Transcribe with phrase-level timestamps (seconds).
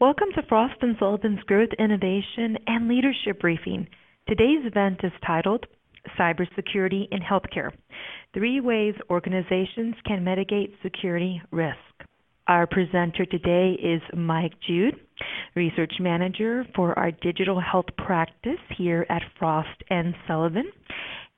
[0.00, 3.88] Welcome to Frost & Sullivan's Growth, Innovation, and Leadership Briefing.
[4.28, 5.66] Today's event is titled
[6.16, 7.72] Cybersecurity in Healthcare
[8.32, 11.74] Three Ways Organizations Can Mitigate Security Risk.
[12.46, 14.94] Our presenter today is Mike Jude,
[15.56, 20.70] Research Manager for our Digital Health Practice here at Frost & Sullivan.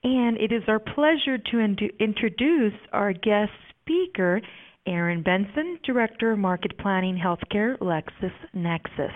[0.04, 4.42] And it is our pleasure to in- introduce our guest speaker,
[4.90, 9.12] Erin Benson, Director of Market Planning Healthcare, LexisNexis.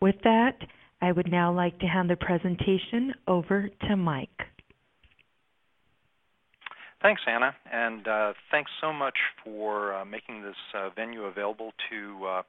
[0.00, 0.56] With that,
[1.00, 4.28] I would now like to hand the presentation over to Mike.
[7.02, 12.26] Thanks, Anna, and uh, thanks so much for uh, making this uh, venue available to
[12.26, 12.42] uh,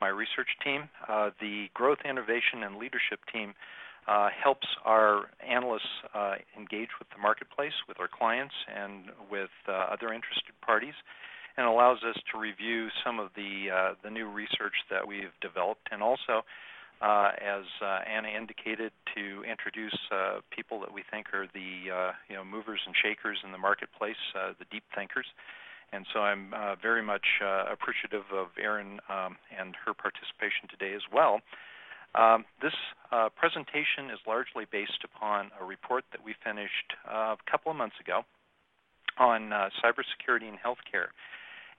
[0.00, 0.88] my research team.
[1.08, 3.54] Uh, the Growth, Innovation, and Leadership team
[4.06, 5.88] uh, helps our analysts
[6.56, 10.94] engage with the marketplace, with our clients, and with other interested parties
[11.56, 15.88] and allows us to review some of the uh, the new research that we've developed,
[15.92, 16.42] and also,
[17.00, 22.12] uh, as uh, Anna indicated, to introduce uh, people that we think are the uh,
[22.28, 25.26] you know movers and shakers in the marketplace, uh, the deep thinkers.
[25.92, 26.50] And so I'm
[26.82, 27.38] very much
[27.70, 31.38] appreciative of Erin um, and her participation today as well.
[32.16, 32.74] Um, this
[33.36, 38.24] presentation is largely based upon a report that we finished a couple of months ago
[39.18, 41.14] on cybersecurity in healthcare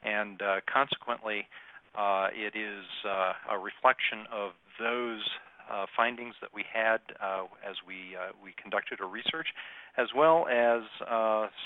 [0.06, 1.50] and uh, consequently,
[1.98, 5.26] uh, it is uh, a reflection of those
[5.66, 9.50] uh, findings that we had uh, as we uh, we conducted our research,
[9.98, 10.86] as well as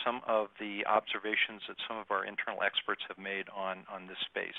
[0.06, 4.22] some of the observations that some of our internal experts have made on on this
[4.32, 4.56] space.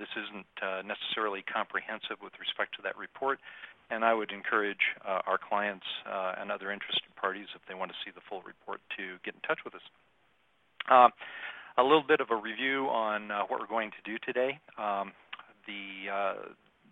[0.00, 0.48] this isn't
[0.88, 3.38] necessarily comprehensive with respect to that report,
[3.92, 8.10] and I would encourage our clients and other interested parties, if they want to see
[8.14, 9.84] the full report, to get in touch with us
[11.78, 14.58] a little bit of a review on uh, what we're going to do today.
[14.78, 15.12] Um,
[15.66, 16.34] the uh,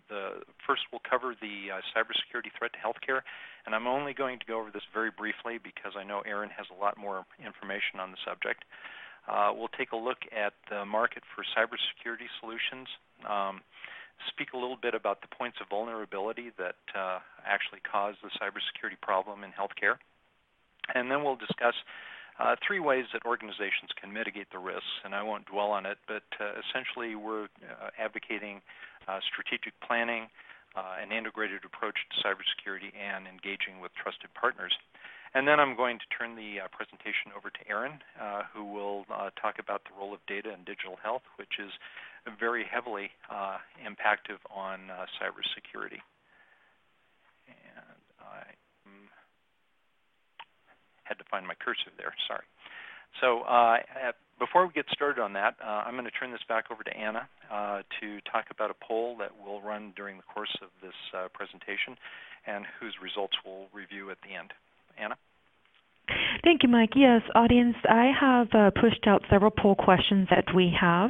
[0.09, 3.21] the first we'll cover the uh, cybersecurity threat to healthcare,
[3.65, 6.67] and I'm only going to go over this very briefly because I know Erin has
[6.69, 8.65] a lot more information on the subject.
[9.27, 12.85] Uh, we'll take a look at the market for cybersecurity solutions.
[13.25, 13.61] Um,
[14.29, 19.01] speak a little bit about the points of vulnerability that uh, actually cause the cybersecurity
[19.01, 19.97] problem in healthcare,
[20.93, 21.73] and then we'll discuss
[22.39, 25.97] uh, three ways that organizations can mitigate the risks, and I won't dwell on it,
[26.07, 28.61] but uh, essentially we're uh, advocating
[29.07, 30.27] uh, strategic planning,
[30.75, 34.75] uh, an integrated approach to cybersecurity, and engaging with trusted partners.
[35.33, 37.99] And then I'm going to turn the uh, presentation over to Erin,
[38.53, 39.05] who will
[39.39, 41.71] talk about the role of data in digital health, which is
[42.39, 43.11] very heavily
[43.83, 45.99] impactive on cybersecurity.
[47.47, 48.55] And I
[51.05, 52.13] had to find my cursor there.
[52.27, 52.45] Sorry.
[53.21, 53.77] So uh,
[54.39, 56.91] before we get started on that, uh, I'm going to turn this back over to
[56.91, 60.97] Anna uh, to talk about a poll that will run during the course of this
[61.15, 61.95] uh, presentation
[62.45, 64.51] and whose results we'll review at the end.
[64.99, 65.15] Anna?
[66.43, 66.91] Thank you, Mike.
[66.95, 71.09] Yes, audience, I have uh, pushed out several poll questions that we have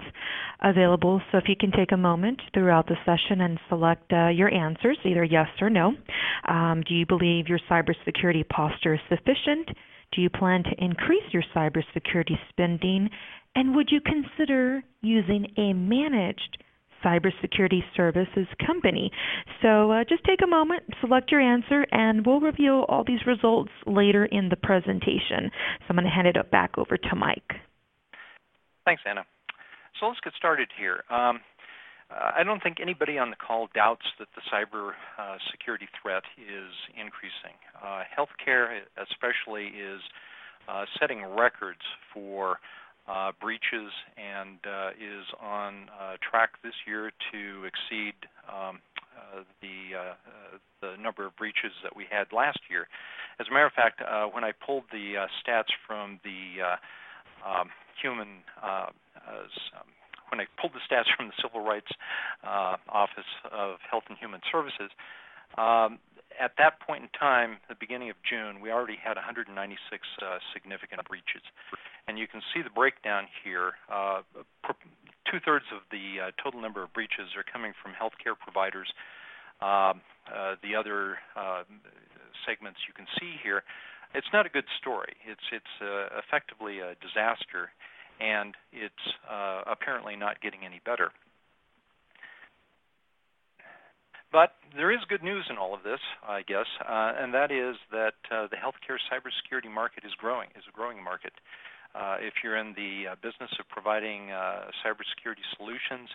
[0.62, 1.22] available.
[1.32, 4.98] So if you can take a moment throughout the session and select uh, your answers,
[5.04, 5.94] either yes or no.
[6.48, 9.70] Um, do you believe your cybersecurity posture is sufficient?
[10.14, 13.10] Do you plan to increase your cybersecurity spending?
[13.56, 16.58] And would you consider using a managed
[17.06, 19.12] cybersecurity services company.
[19.62, 23.72] So uh, just take a moment, select your answer, and we'll review all these results
[23.86, 25.52] later in the presentation.
[25.80, 27.54] So I'm going to hand it back over to Mike.
[28.86, 29.26] Thanks, Anna.
[30.00, 31.04] So let's get started here.
[31.10, 31.40] Um,
[32.12, 36.24] uh, I don't think anybody on the call doubts that the cyber uh, security threat
[36.38, 37.58] is increasing.
[37.82, 40.02] Uh, healthcare, especially, is
[40.68, 41.82] uh, setting records
[42.14, 42.60] for
[43.08, 48.16] uh, breaches and uh, is on uh, track this year to exceed
[48.50, 48.80] um,
[49.16, 50.14] uh, the uh,
[50.82, 52.88] the number of breaches that we had last year.
[53.40, 56.78] As a matter of fact, uh, when I pulled the stats from the
[57.46, 57.70] um,
[58.02, 58.94] human um,
[60.30, 61.92] when I pulled the stats from the Civil Rights
[62.44, 64.90] Office of Health and Human Services,
[65.58, 66.00] um,
[66.40, 71.02] at that point in time, the beginning of June, we already had 196 uh, significant
[71.08, 71.44] breaches.
[72.08, 73.74] And you can see the breakdown here.
[73.92, 74.22] Uh,
[75.32, 78.88] Two thirds of the uh, total number of breaches are coming from healthcare providers.
[79.60, 81.64] Um, uh, the other uh,
[82.46, 83.64] segments you can see here,
[84.14, 85.18] it's not a good story.
[85.26, 87.74] It's it's uh, effectively a disaster,
[88.22, 89.18] and it's
[89.66, 91.10] apparently not getting any better.
[94.36, 97.80] But there is good news in all of this, I guess, uh, and that is
[97.96, 101.32] that uh, the healthcare cybersecurity market is growing, is a growing market.
[101.96, 106.12] Uh, if you're in the uh, business of providing uh, cybersecurity solutions,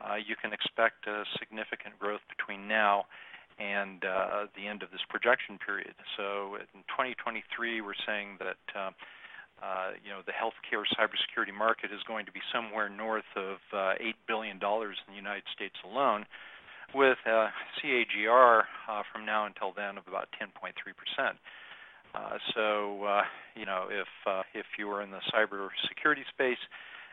[0.00, 1.04] uh, you can expect
[1.36, 3.04] significant growth between now
[3.60, 4.00] and
[4.56, 5.92] the end of this projection period.
[6.16, 8.56] So in 2023, we're saying that
[10.00, 14.16] you know the healthcare cybersecurity market is going to be somewhere north of uh, eight
[14.26, 16.24] billion dollars in the United States alone,
[16.94, 17.48] with a
[17.80, 21.36] CAGR uh, from now until then of about 10.3 percent.
[22.14, 23.22] Uh, so uh,
[23.54, 24.08] you know if
[24.54, 26.58] if you were in the cybersecurity space,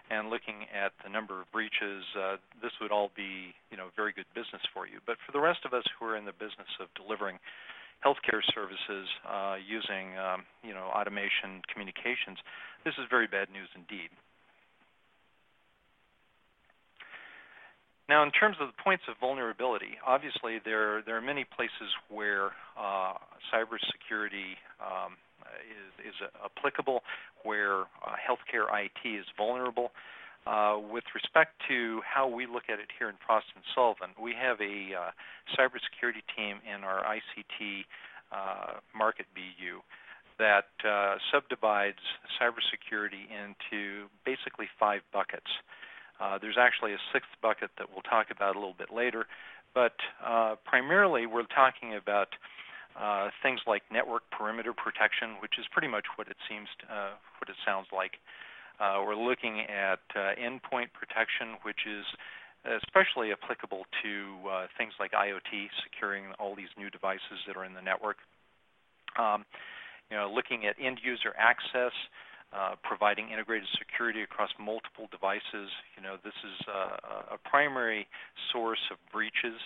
[0.09, 4.13] and looking at the number of breaches, uh, this would all be, you know, very
[4.13, 5.01] good business for you.
[5.05, 7.41] But for the rest of us who are in the business of delivering
[8.05, 12.37] healthcare services uh, using, um, you know, automation communications,
[12.85, 14.13] this is very bad news indeed.
[18.07, 22.51] Now, in terms of the points of vulnerability, obviously there there are many places where
[22.77, 23.13] uh,
[23.49, 25.17] cybersecurity um,
[25.65, 27.01] is, is applicable,
[27.43, 29.91] where uh, healthcare IT is vulnerable.
[30.45, 34.31] Uh, with respect to how we look at it here in Frost and Sullivan, we
[34.37, 35.11] have a uh,
[35.57, 37.85] cybersecurity team in our ICT
[38.31, 39.81] uh, market BU
[40.37, 41.97] that uh, subdivides
[42.37, 45.49] cybersecurity into basically five buckets.
[46.19, 49.25] Uh, there's actually a sixth bucket that we'll talk about a little bit later,
[49.73, 49.93] but
[50.65, 52.29] primarily we're talking about
[52.95, 57.11] uh, things like network perimeter protection, which is pretty much what it seems to, uh,
[57.39, 58.23] what it sounds like.
[58.79, 62.05] Uh, we're looking at uh, endpoint protection, which is
[62.65, 67.73] especially applicable to uh, things like IoT, securing all these new devices that are in
[67.73, 68.17] the network.
[69.19, 69.45] Um,
[70.09, 71.93] you know, looking at end user access,
[72.55, 75.67] uh, providing integrated security across multiple devices.
[75.97, 76.67] You know, this is
[77.35, 78.07] a primary
[78.51, 79.59] source of breaches.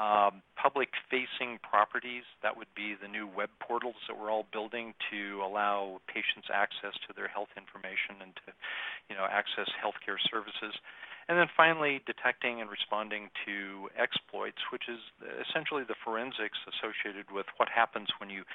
[0.00, 5.42] Um, public-facing properties, that would be the new web portals that we're all building to
[5.44, 8.56] allow patients access to their health information and to,
[9.10, 10.72] you know, access healthcare services.
[11.28, 14.98] And then finally, detecting and responding to exploits, which is
[15.44, 18.48] essentially the forensics associated with what happens when you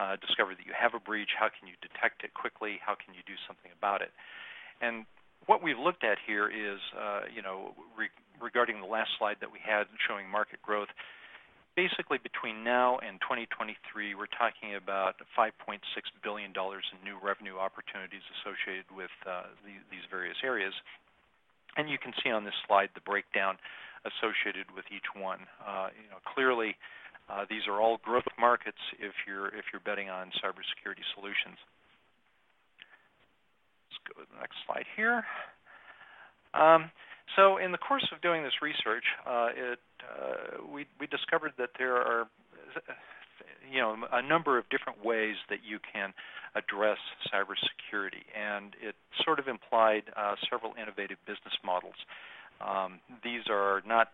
[0.00, 1.36] uh, discover that you have a breach.
[1.36, 2.80] How can you detect it quickly?
[2.80, 4.08] How can you do something about it?
[4.80, 5.04] And
[5.44, 8.08] what we've looked at here is, uh, you know, re-
[8.40, 10.88] regarding the last slide that we had showing market growth,
[11.76, 15.80] basically between now and 2023, we're talking about $5.6
[16.24, 20.72] billion in new revenue opportunities associated with uh, the, these various areas.
[21.76, 23.60] And you can see on this slide the breakdown
[24.08, 25.44] associated with each one.
[25.60, 26.74] Uh, you know, clearly,
[27.30, 31.56] uh, these are all growth markets if you're if you're betting on cybersecurity solutions
[33.90, 35.24] Let's go to the next slide here.
[36.54, 36.90] Um,
[37.36, 41.70] so in the course of doing this research, uh, it, uh, we, we discovered that
[41.78, 42.26] there are
[43.70, 46.12] you know, a number of different ways that you can
[46.54, 46.98] address
[47.32, 48.94] cybersecurity, and it
[49.24, 51.94] sort of implied uh, several innovative business models.
[52.60, 54.08] Um, these are not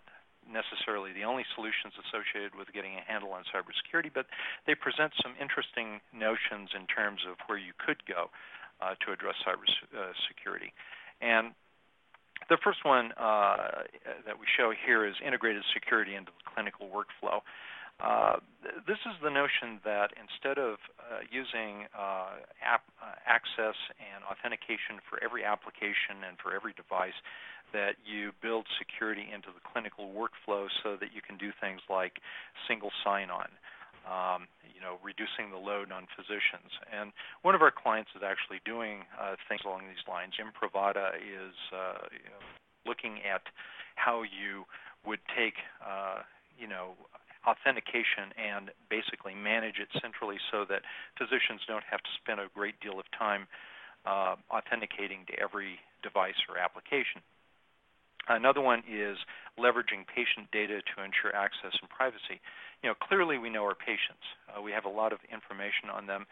[0.46, 4.26] necessarily the only solutions associated with getting a handle on cybersecurity, but
[4.66, 8.30] they present some interesting notions in terms of where you could go
[8.80, 10.70] uh, to address cybersecurity.
[10.72, 11.44] Uh, and
[12.48, 13.88] the first one uh,
[14.26, 17.40] that we show here is integrated security into the clinical workflow.
[17.96, 18.36] Uh,
[18.86, 22.84] this is the notion that instead of uh, using uh, app,
[23.24, 27.16] access and authentication for every application and for every device,
[27.76, 32.24] that you build security into the clinical workflow so that you can do things like
[32.66, 33.52] single sign-on
[34.06, 36.70] um, you know, reducing the load on physicians.
[36.88, 37.10] And
[37.42, 40.38] one of our clients is actually doing uh, things along these lines.
[40.38, 42.42] Imprivata is uh, you know,
[42.86, 43.42] looking at
[43.96, 44.64] how you
[45.04, 46.22] would take, uh,
[46.58, 46.94] you know,
[47.46, 50.82] authentication and basically manage it centrally so that
[51.18, 53.46] physicians don't have to spend a great deal of time
[54.06, 57.22] uh, authenticating to every device or application.
[58.28, 59.16] Another one is
[59.58, 62.42] leveraging patient data to ensure access and privacy.
[62.82, 64.26] You know, clearly we know our patients.
[64.50, 66.26] Uh, we have a lot of information on them.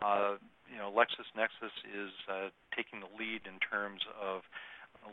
[0.00, 0.36] Uh,
[0.70, 4.42] you know, LexisNexis is uh, taking the lead in terms of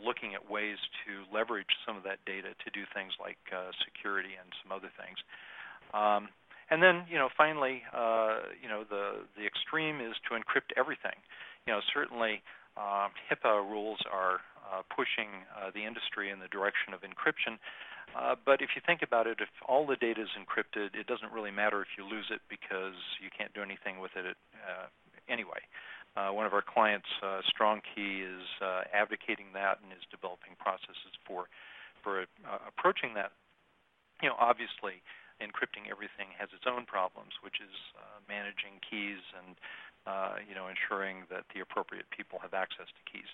[0.03, 4.35] looking at ways to leverage some of that data to do things like uh, security
[4.37, 5.17] and some other things.
[5.93, 6.29] Um,
[6.69, 11.15] and then, you know, finally, uh, you know, the the extreme is to encrypt everything.
[11.65, 12.41] You know, certainly
[12.77, 14.41] uh, HIPAA rules are
[14.89, 17.57] pushing uh, the industry in the direction of encryption.
[18.13, 21.31] Uh, but if you think about it, if all the data is encrypted, it doesn't
[21.33, 24.87] really matter if you lose it because you can't do anything with it uh,
[25.27, 25.59] anyway.
[26.15, 31.11] Uh, one of our clients, uh, StrongKey, is uh, advocating that and is developing processes
[31.27, 31.51] for
[32.03, 33.35] for uh, approaching that.
[34.23, 35.03] You know, obviously,
[35.43, 39.59] encrypting everything has its own problems, which is uh, managing keys and
[40.07, 43.27] uh, you know ensuring that the appropriate people have access to keys.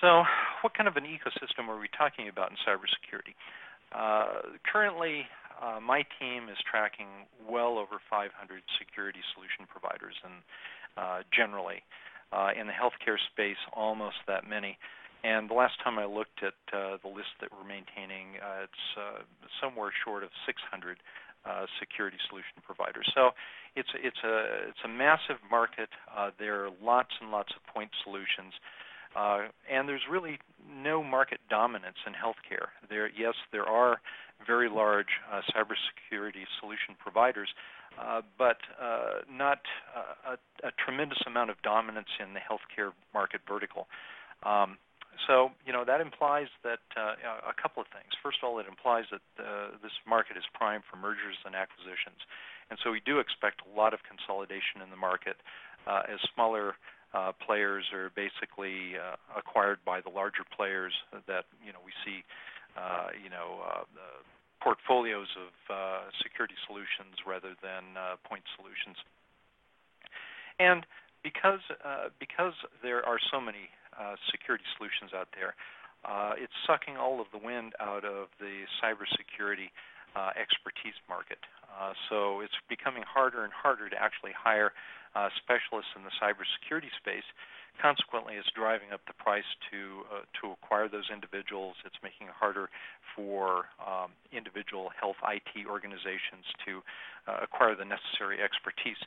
[0.00, 0.24] So,
[0.62, 3.34] what kind of an ecosystem are we talking about in cybersecurity?
[3.92, 5.26] Uh, currently,
[5.60, 8.32] uh, my team is tracking well over 500
[8.78, 10.34] security solution providers, and
[10.96, 11.82] uh, generally,
[12.32, 14.78] uh, in the healthcare space, almost that many.
[15.22, 18.82] And the last time I looked at uh, the list that we're maintaining, uh, it's
[19.60, 20.98] somewhere short of 600
[21.44, 23.10] uh, security solution providers.
[23.14, 23.30] So
[23.74, 25.90] it's it's a it's a massive market.
[26.06, 28.54] Uh, there are lots and lots of point solutions,
[29.16, 30.38] uh, and there's really
[30.68, 32.72] no market dominance in healthcare.
[32.88, 34.00] There, yes, there are
[34.46, 37.48] very large uh, cybersecurity solution providers,
[38.00, 39.60] uh, but uh, not
[40.26, 43.86] a, a, tremendous amount of dominance in the healthcare market vertical.
[44.42, 44.78] Um,
[45.26, 47.14] so, you know, that implies that uh,
[47.46, 48.10] a couple of things.
[48.22, 52.18] First of all, it implies that uh, this market is primed for mergers and acquisitions.
[52.70, 55.36] And so we do expect a lot of consolidation in the market
[55.86, 56.74] as smaller
[57.14, 60.92] uh, players are basically uh, acquired by the larger players
[61.26, 62.24] that, you know, we see,
[62.76, 63.60] uh, you know,
[64.62, 65.50] portfolios of
[66.22, 67.82] security solutions rather than
[68.24, 68.96] point solutions.
[70.58, 70.86] And
[71.22, 71.60] because
[72.18, 75.52] because there are so many uh, security solutions out there.
[76.00, 79.68] Uh, it's sucking all of the wind out of the cybersecurity
[80.16, 81.36] uh, expertise market.
[81.72, 84.72] Uh, so it's becoming harder and harder to actually hire
[85.14, 87.26] uh, specialists in the cybersecurity space.
[87.80, 91.74] Consequently, it's driving up the price to uh, to acquire those individuals.
[91.88, 92.68] It's making it harder
[93.16, 96.84] for um, individual health IT organizations to
[97.24, 99.00] acquire the necessary expertise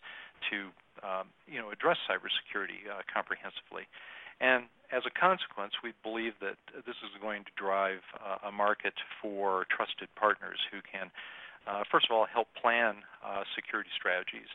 [0.49, 0.73] to
[1.05, 3.85] um, you know address cybersecurity comprehensively.
[4.41, 8.93] And as a consequence, we believe that this is going to drive uh, a market
[9.21, 11.09] for trusted partners who can,
[11.67, 14.49] uh, first of all, help plan uh, security strategies,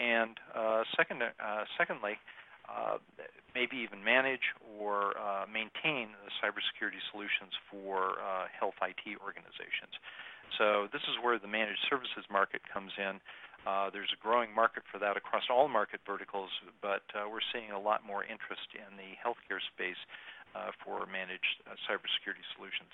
[0.00, 2.18] and uh, second, uh, secondly,
[2.68, 2.98] uh,
[3.54, 5.14] maybe even manage or
[5.48, 8.20] maintain the cybersecurity solutions for
[8.52, 9.96] health IT organizations.
[10.56, 13.20] So this is where the managed services market comes in.
[13.66, 16.48] Uh, there's a growing market for that across all market verticals,
[16.80, 19.98] but uh, we're seeing a lot more interest in the healthcare space
[20.54, 22.88] uh, for managed uh, cybersecurity solutions.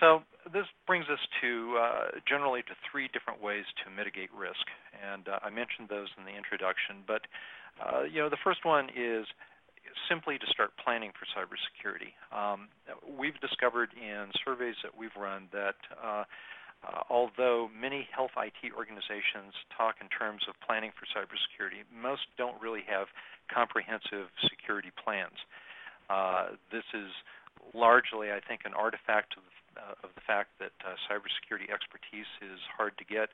[0.00, 0.22] So
[0.52, 5.38] this brings us to uh, generally to three different ways to mitigate risk, and uh,
[5.42, 7.02] I mentioned those in the introduction.
[7.06, 7.22] But
[8.10, 9.26] you know, the first one is
[10.08, 12.12] simply to start planning for cybersecurity.
[12.34, 12.68] Um,
[13.06, 16.24] we've discovered in surveys that we've run that uh,
[17.10, 22.84] although many health IT organizations talk in terms of planning for cybersecurity, most don't really
[22.86, 23.08] have
[23.52, 25.36] comprehensive security plans.
[26.10, 27.10] Uh, this is
[27.74, 29.42] largely, I think, an artifact of,
[29.76, 33.30] uh, of the fact that uh, cybersecurity expertise is hard to get,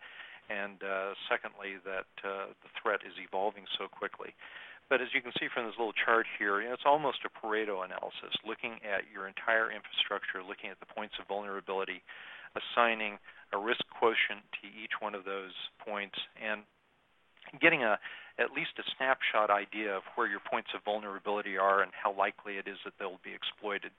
[0.50, 4.34] and uh, secondly, that uh, the threat is evolving so quickly.
[4.90, 7.30] But as you can see from this little chart here, you know, it's almost a
[7.32, 12.02] Pareto analysis, looking at your entire infrastructure, looking at the points of vulnerability,
[12.52, 13.16] assigning
[13.52, 16.62] a risk quotient to each one of those points and
[17.60, 17.98] getting a
[18.40, 22.56] at least a snapshot idea of where your points of vulnerability are and how likely
[22.56, 23.92] it is that they'll be exploited.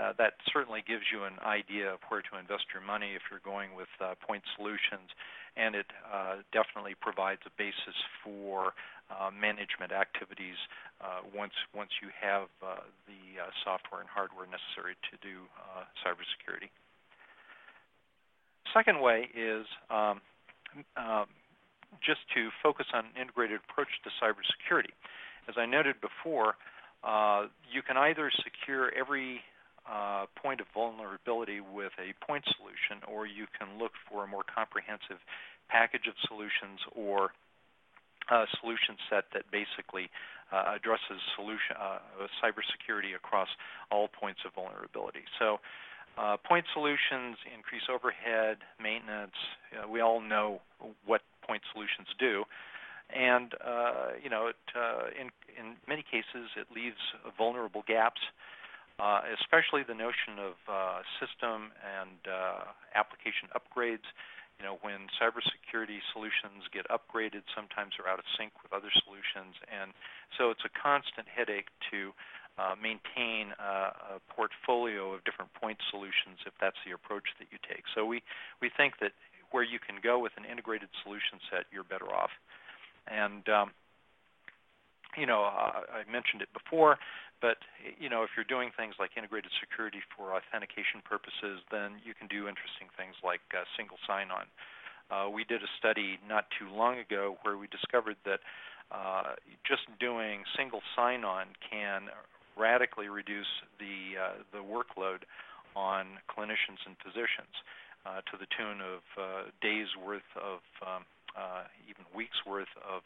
[0.00, 3.44] Uh, that certainly gives you an idea of where to invest your money if you're
[3.44, 5.12] going with uh, point solutions,
[5.60, 7.92] and it uh, definitely provides a basis
[8.24, 8.72] for
[9.12, 10.56] uh, management activities
[11.04, 15.44] uh, once once you have uh, the software and hardware necessary to do
[16.00, 16.72] cybersecurity.
[18.72, 20.22] Second way is um,
[22.00, 24.96] just to focus on an integrated approach to cybersecurity.
[25.48, 26.54] As I noted before,
[27.68, 29.42] you can either secure every
[29.90, 34.44] uh, point of vulnerability with a point solution, or you can look for a more
[34.46, 35.18] comprehensive
[35.68, 37.30] package of solutions or
[38.30, 40.10] a solution set that basically
[40.52, 41.98] uh, addresses solution, uh,
[42.42, 43.48] cybersecurity across
[43.90, 45.26] all points of vulnerability.
[45.38, 45.58] So
[46.18, 49.34] uh, point solutions increase overhead, maintenance.
[49.74, 50.60] Uh, we all know
[51.06, 52.44] what point solutions do,
[53.14, 56.98] and uh, you know, it, uh, in in many cases, it leaves
[57.38, 58.20] vulnerable gaps.
[59.00, 62.20] Uh, especially the notion of uh, system and
[62.92, 64.04] application upgrades.
[64.60, 69.56] You know, when cybersecurity solutions get upgraded, sometimes they're out of sync with other solutions,
[69.72, 69.96] and
[70.36, 72.12] so it's a constant headache to
[72.60, 77.56] uh, maintain a, a, portfolio of different point solutions if that's the approach that you
[77.64, 77.88] take.
[77.96, 78.20] So we,
[78.60, 79.16] we think that
[79.48, 82.36] where you can go with an integrated solution set, you're better off.
[83.08, 83.72] And um,
[85.16, 86.98] you know, uh, I mentioned it before,
[87.40, 87.58] but
[87.98, 92.28] you know, if you're doing things like integrated security for authentication purposes, then you can
[92.28, 94.44] do interesting things like uh, single sign-on.
[95.10, 98.40] Uh, we did a study not too long ago where we discovered that
[98.92, 99.34] uh,
[99.66, 102.10] just doing single sign-on can
[102.56, 105.24] radically reduce the uh, the workload
[105.74, 107.54] on clinicians and physicians
[108.06, 109.22] uh, to the tune of uh,
[109.62, 111.02] days worth of um,
[111.88, 113.02] even weeks worth of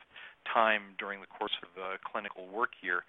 [0.49, 3.05] time during the course of a clinical work year.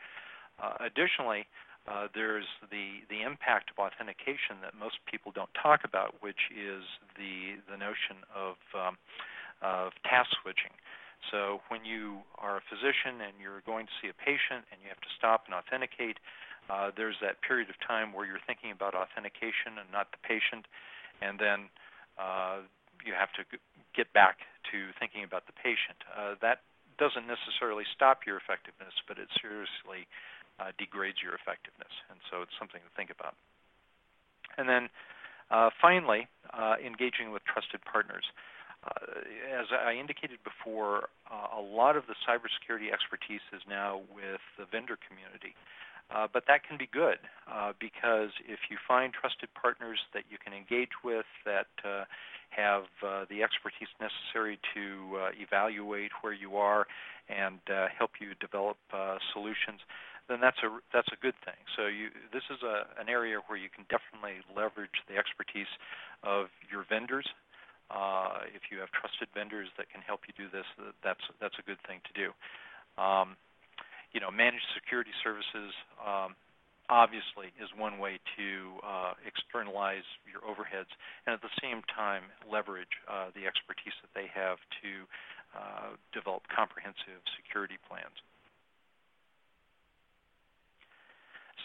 [0.61, 1.47] Uh, additionally,
[1.85, 6.83] uh, there's the the impact of authentication that most people don't talk about, which is
[7.17, 8.97] the the notion of um,
[9.61, 10.73] of task switching.
[11.31, 14.89] So when you are a physician and you're going to see a patient and you
[14.89, 16.21] have to stop and authenticate,
[16.69, 20.69] uh, there's that period of time where you're thinking about authentication and not the patient,
[21.21, 21.69] and then
[22.17, 22.61] uh,
[23.05, 23.45] you have to
[23.93, 25.97] get back to thinking about the patient.
[26.09, 26.65] Uh, that
[26.97, 30.07] doesn't necessarily stop your effectiveness, but it seriously
[30.59, 33.35] uh, degrades your effectiveness, and so it's something to think about.
[34.57, 34.89] And then
[35.51, 38.25] uh, finally, uh, engaging with trusted partners.
[38.85, 39.21] Uh,
[39.59, 44.65] as I indicated before, uh, a lot of the cybersecurity expertise is now with the
[44.71, 45.55] vendor community.
[46.13, 47.17] Uh, but that can be good
[47.79, 51.65] because if you find trusted partners that you can engage with that
[52.53, 56.85] have the expertise necessary to evaluate where you are
[57.27, 57.57] and
[57.97, 58.77] help you develop
[59.33, 59.81] solutions,
[60.27, 61.59] then that's a that's a good thing.
[61.75, 65.69] So you this is a, an area where you can definitely leverage the expertise
[66.23, 67.27] of your vendors
[67.91, 70.65] uh, if you have trusted vendors that can help you do this,
[71.03, 72.27] that's that's a good thing to do.
[72.97, 73.37] Um,
[74.13, 75.69] you know, managed security services
[76.01, 76.33] um,
[76.89, 78.47] obviously is one way to
[78.81, 80.89] uh, externalize your overheads,
[81.25, 85.05] and at the same time leverage uh, the expertise that they have to
[85.53, 88.17] uh, develop comprehensive security plans.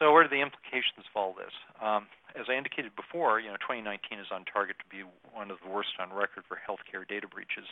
[0.01, 1.53] So what are the implications of all this?
[1.77, 5.05] Um, as I indicated before, you know, 2019 is on target to be
[5.37, 7.69] one of the worst on record for healthcare data breaches.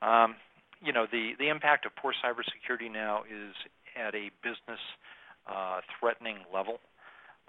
[0.00, 0.40] Um,
[0.80, 3.52] you know, the, the impact of poor cybersecurity now is
[3.92, 4.80] at a business
[5.44, 6.80] uh, threatening level.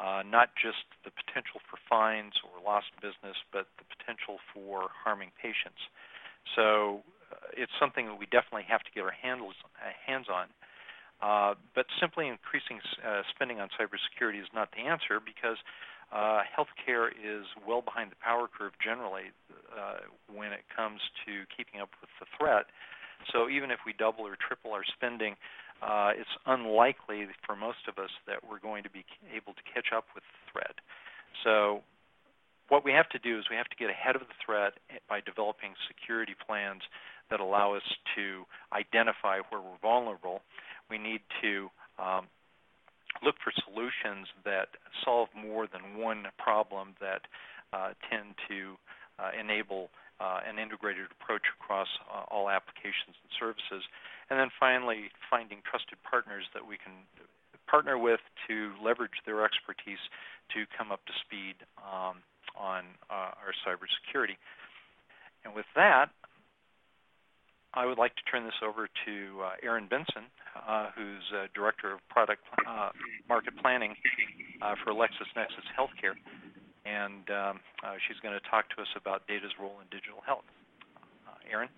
[0.04, 5.32] Uh, not just the potential for fines or lost business, but the potential for harming
[5.42, 5.80] patients.
[6.60, 10.52] So uh, it's something that we definitely have to get our handles, uh, hands on.
[11.22, 15.58] Uh, but simply increasing uh, spending on cybersecurity is not the answer because
[16.14, 19.34] uh, healthcare is well behind the power curve generally
[19.74, 22.70] uh, when it comes to keeping up with the threat.
[23.34, 25.36] So even if we double or triple our spending,
[25.82, 29.04] uh, it's unlikely for most of us that we're going to be
[29.34, 30.78] able to catch up with the threat.
[31.44, 31.82] So
[32.70, 34.74] what we have to do is we have to get ahead of the threat
[35.10, 36.82] by developing security plans
[37.30, 37.84] that allow us
[38.16, 40.42] to identify where we're vulnerable
[40.90, 41.70] we need to
[42.00, 42.28] um,
[43.24, 44.70] look for solutions that
[45.04, 47.22] solve more than one problem that
[47.74, 48.76] uh, tend to
[49.20, 53.86] uh, enable uh, an integrated approach across uh, all applications and services.
[54.30, 57.06] And then finally, finding trusted partners that we can
[57.68, 60.02] partner with to leverage their expertise
[60.56, 62.24] to come up to speed um,
[62.56, 64.40] on uh, our cybersecurity.
[65.44, 66.10] And with that,
[67.78, 70.26] I would like to turn this over to uh, Erin Benson,
[70.58, 72.90] uh, who's uh, Director of Product uh,
[73.30, 73.94] Market Planning
[74.64, 76.18] uh, for LexisNexis Healthcare.
[76.90, 80.46] And um, uh, she's going to talk to us about data's role in digital health.
[81.54, 81.70] Erin?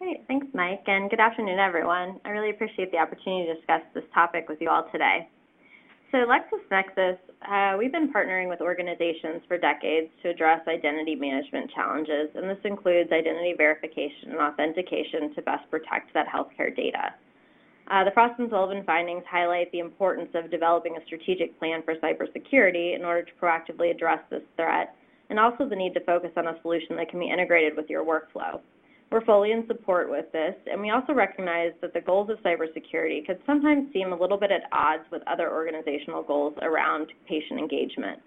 [0.00, 0.26] Great.
[0.26, 0.82] Thanks, Mike.
[0.86, 2.20] And good afternoon, everyone.
[2.26, 5.28] I really appreciate the opportunity to discuss this topic with you all today.
[6.12, 12.28] So LexisNexis, uh, we've been partnering with organizations for decades to address identity management challenges,
[12.34, 17.14] and this includes identity verification and authentication to best protect that healthcare data.
[17.90, 21.94] Uh, the Frost and Sullivan findings highlight the importance of developing a strategic plan for
[21.94, 24.94] cybersecurity in order to proactively address this threat,
[25.30, 28.04] and also the need to focus on a solution that can be integrated with your
[28.04, 28.60] workflow.
[29.12, 33.26] We're fully in support with this, and we also recognize that the goals of cybersecurity
[33.26, 38.20] could sometimes seem a little bit at odds with other organizational goals around patient engagement.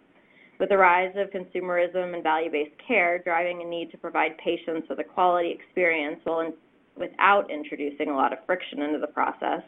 [0.60, 5.00] With the rise of consumerism and value-based care driving a need to provide patients with
[5.00, 6.54] a quality experience while in,
[6.96, 9.64] without introducing a lot of friction into the process,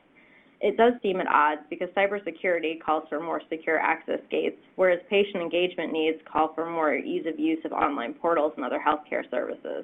[0.62, 5.42] it does seem at odds because cybersecurity calls for more secure access gates, whereas patient
[5.42, 9.84] engagement needs call for more ease of use of online portals and other healthcare services.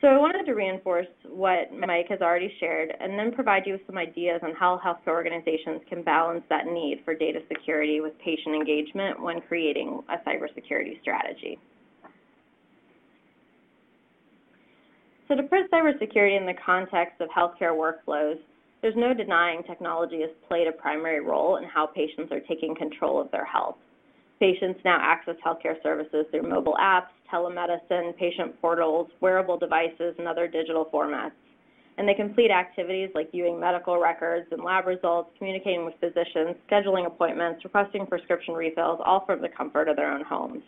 [0.00, 3.82] So I wanted to reinforce what Mike has already shared and then provide you with
[3.86, 8.54] some ideas on how healthcare organizations can balance that need for data security with patient
[8.54, 11.58] engagement when creating a cybersecurity strategy.
[15.26, 18.38] So to put cybersecurity in the context of healthcare workflows,
[18.80, 23.20] there's no denying technology has played a primary role in how patients are taking control
[23.20, 23.76] of their health.
[24.40, 30.46] Patients now access healthcare services through mobile apps, telemedicine, patient portals, wearable devices, and other
[30.46, 31.32] digital formats.
[31.98, 37.06] and they complete activities like viewing medical records and lab results, communicating with physicians, scheduling
[37.06, 40.62] appointments, requesting prescription refills, all from the comfort of their own homes.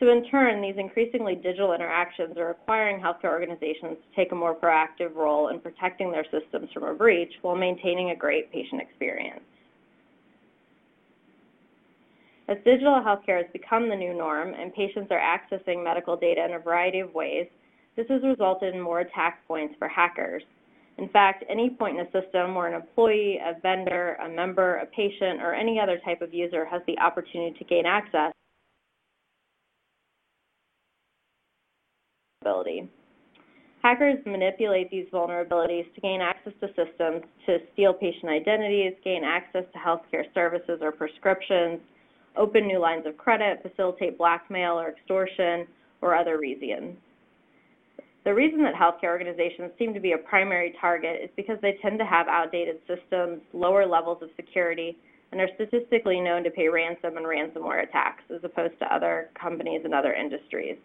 [0.00, 4.52] So in turn, these increasingly digital interactions are requiring healthcare organizations to take a more
[4.52, 9.44] proactive role in protecting their systems from a breach while maintaining a great patient experience.
[12.52, 16.52] As digital healthcare has become the new norm and patients are accessing medical data in
[16.52, 17.46] a variety of ways,
[17.96, 20.42] this has resulted in more attack points for hackers.
[20.98, 24.86] In fact, any point in a system where an employee, a vendor, a member, a
[24.86, 28.32] patient, or any other type of user has the opportunity to gain access
[33.82, 39.64] Hackers manipulate these vulnerabilities to gain access to systems to steal patient identities, gain access
[39.72, 41.80] to healthcare services or prescriptions,
[42.36, 45.66] open new lines of credit, facilitate blackmail or extortion,
[46.00, 46.96] or other reasons.
[48.24, 51.98] The reason that healthcare organizations seem to be a primary target is because they tend
[51.98, 54.96] to have outdated systems, lower levels of security,
[55.32, 59.80] and are statistically known to pay ransom and ransomware attacks as opposed to other companies
[59.84, 60.76] and other industries.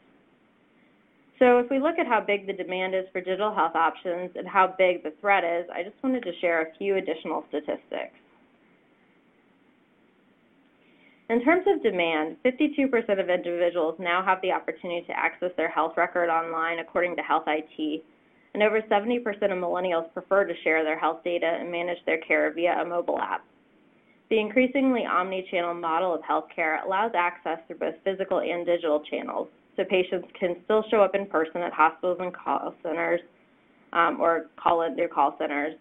[1.37, 4.47] So if we look at how big the demand is for digital health options and
[4.47, 8.17] how big the threat is, I just wanted to share a few additional statistics.
[11.29, 15.93] In terms of demand, 52% of individuals now have the opportunity to access their health
[15.97, 18.03] record online according to Health IT,
[18.53, 22.53] and over 70% of millennials prefer to share their health data and manage their care
[22.53, 23.43] via a mobile app.
[24.29, 29.83] The increasingly omni-channel model of healthcare allows access through both physical and digital channels, so
[29.83, 33.21] patients can still show up in person at hospitals and call centers
[33.91, 35.75] um, or call in their call centers,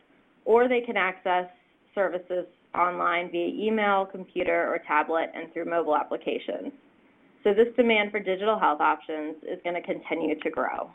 [0.44, 1.46] or they can access
[1.94, 6.72] services online via email, computer, or tablet, and through mobile applications.
[7.44, 10.90] So this demand for digital health options is going to continue to grow.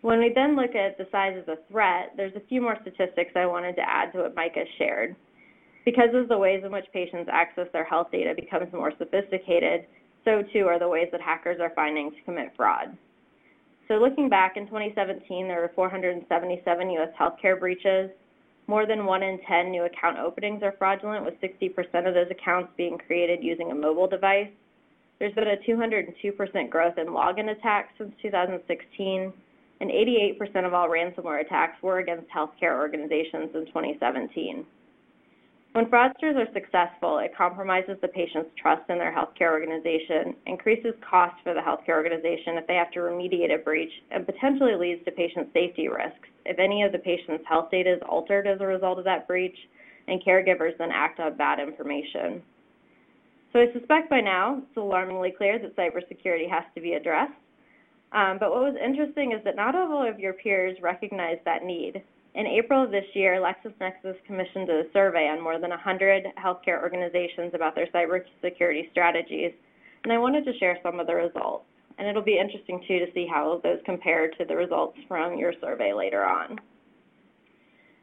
[0.00, 3.32] When we then look at the size of the threat, there's a few more statistics
[3.34, 5.16] I wanted to add to what Micah shared.
[5.84, 9.86] Because of the ways in which patients access their health data becomes more sophisticated,
[10.24, 12.96] so too are the ways that hackers are finding to commit fraud.
[13.88, 17.08] So looking back in 2017, there were 477 U.S.
[17.20, 18.10] healthcare breaches.
[18.66, 22.72] More than 1 in 10 new account openings are fraudulent, with 60% of those accounts
[22.78, 24.48] being created using a mobile device.
[25.18, 29.32] There's been a 202% growth in login attacks since 2016,
[29.80, 34.64] and 88% of all ransomware attacks were against healthcare organizations in 2017.
[35.74, 41.40] When fraudsters are successful, it compromises the patient's trust in their healthcare organization, increases costs
[41.42, 45.10] for the healthcare organization if they have to remediate a breach, and potentially leads to
[45.10, 49.00] patient safety risks if any of the patient's health data is altered as a result
[49.00, 49.56] of that breach
[50.06, 52.40] and caregivers then act on bad information.
[53.52, 57.32] So I suspect by now it's alarmingly clear that cybersecurity has to be addressed.
[58.12, 62.04] Um, but what was interesting is that not all of your peers recognize that need.
[62.34, 67.52] In April of this year, LexisNexis commissioned a survey on more than 100 healthcare organizations
[67.54, 69.52] about their cybersecurity strategies,
[70.02, 71.64] and I wanted to share some of the results.
[71.96, 75.52] And it'll be interesting, too, to see how those compare to the results from your
[75.60, 76.58] survey later on.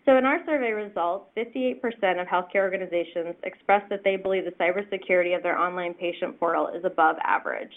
[0.06, 5.36] So in our survey results, 58% of healthcare organizations expressed that they believe the cybersecurity
[5.36, 7.74] of their online patient portal is above average.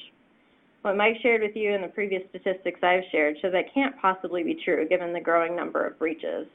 [0.85, 4.42] What Mike shared with you and the previous statistics I've shared show that can't possibly
[4.42, 6.47] be true given the growing number of breaches.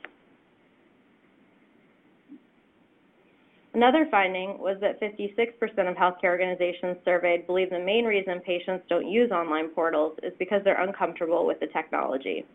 [3.74, 9.10] Another finding was that 56% of healthcare organizations surveyed believe the main reason patients don't
[9.10, 12.46] use online portals is because they're uncomfortable with the technology.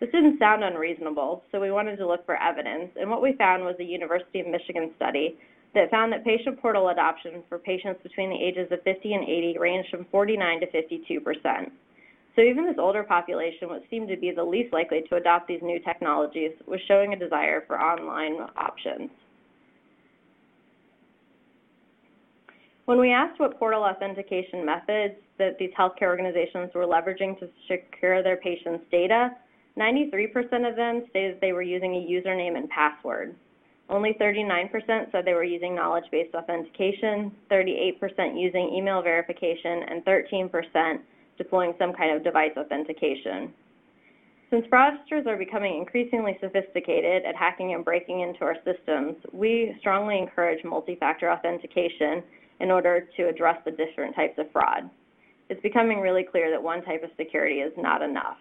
[0.00, 3.64] This didn't sound unreasonable, so we wanted to look for evidence, and what we found
[3.64, 5.36] was a University of Michigan study
[5.74, 9.56] that found that patient portal adoption for patients between the ages of 50 and 80
[9.58, 11.72] ranged from 49 to 52 percent.
[12.34, 15.60] So even this older population, which seemed to be the least likely to adopt these
[15.62, 19.10] new technologies, was showing a desire for online options.
[22.86, 28.22] When we asked what portal authentication methods that these healthcare organizations were leveraging to secure
[28.22, 29.30] their patients' data,
[29.78, 33.34] 93% of them stated they were using a username and password.
[33.92, 40.98] Only 39% said they were using knowledge-based authentication, 38% using email verification, and 13%
[41.36, 43.52] deploying some kind of device authentication.
[44.48, 50.18] Since fraudsters are becoming increasingly sophisticated at hacking and breaking into our systems, we strongly
[50.18, 52.22] encourage multi-factor authentication
[52.60, 54.88] in order to address the different types of fraud.
[55.50, 58.38] It's becoming really clear that one type of security is not enough.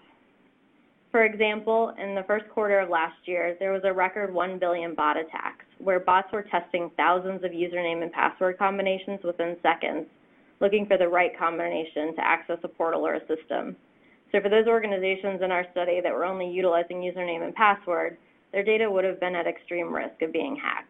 [1.11, 4.95] For example, in the first quarter of last year, there was a record 1 billion
[4.95, 10.07] bot attacks, where bots were testing thousands of username and password combinations within seconds,
[10.61, 13.75] looking for the right combination to access a portal or a system.
[14.31, 18.17] So for those organizations in our study that were only utilizing username and password,
[18.53, 20.87] their data would have been at extreme risk of being hacked.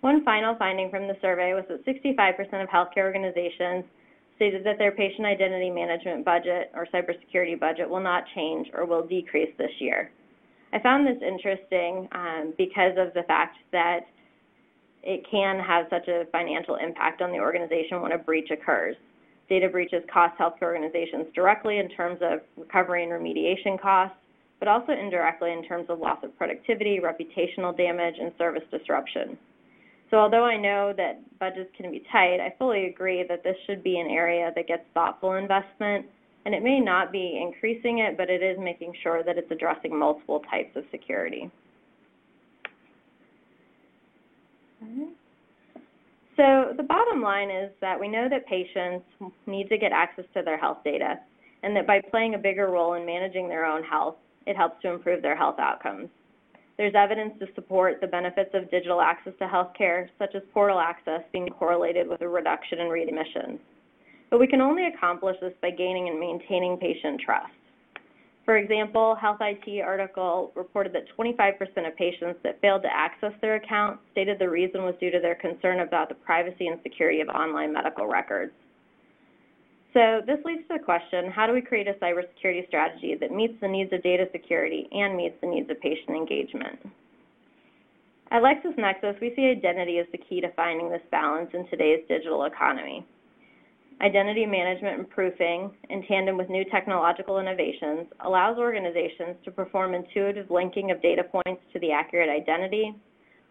[0.00, 3.84] One final finding from the survey was that 65% of healthcare organizations
[4.40, 9.06] stated that their patient identity management budget or cybersecurity budget will not change or will
[9.06, 10.10] decrease this year.
[10.72, 14.06] I found this interesting um, because of the fact that
[15.02, 18.96] it can have such a financial impact on the organization when a breach occurs.
[19.50, 24.16] Data breaches cost healthcare organizations directly in terms of recovery and remediation costs,
[24.58, 29.36] but also indirectly in terms of loss of productivity, reputational damage, and service disruption.
[30.10, 33.84] So although I know that budgets can be tight, I fully agree that this should
[33.84, 36.04] be an area that gets thoughtful investment,
[36.44, 39.96] and it may not be increasing it, but it is making sure that it's addressing
[39.96, 41.50] multiple types of security.
[46.36, 49.04] So the bottom line is that we know that patients
[49.46, 51.20] need to get access to their health data,
[51.62, 54.88] and that by playing a bigger role in managing their own health, it helps to
[54.88, 56.08] improve their health outcomes.
[56.80, 61.20] There's evidence to support the benefits of digital access to healthcare, such as portal access
[61.30, 63.58] being correlated with a reduction in readmissions.
[64.30, 67.52] But we can only accomplish this by gaining and maintaining patient trust.
[68.46, 73.56] For example, Health IT article reported that 25% of patients that failed to access their
[73.56, 77.28] account stated the reason was due to their concern about the privacy and security of
[77.28, 78.52] online medical records.
[79.92, 83.54] So this leads to the question, how do we create a cybersecurity strategy that meets
[83.60, 86.78] the needs of data security and meets the needs of patient engagement?
[88.30, 92.44] At LexisNexis, we see identity as the key to finding this balance in today's digital
[92.44, 93.04] economy.
[94.00, 100.50] Identity management and proofing, in tandem with new technological innovations, allows organizations to perform intuitive
[100.50, 102.94] linking of data points to the accurate identity,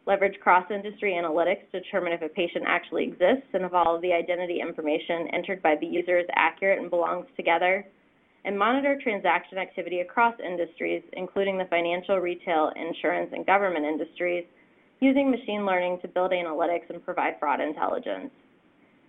[0.06, 4.14] leverage cross-industry analytics to determine if a patient actually exists and if all of the
[4.14, 7.86] identity information entered by the user is accurate and belongs together,
[8.46, 14.46] and monitor transaction activity across industries, including the financial, retail, insurance, and government industries,
[15.02, 18.32] using machine learning to build analytics and provide fraud intelligence.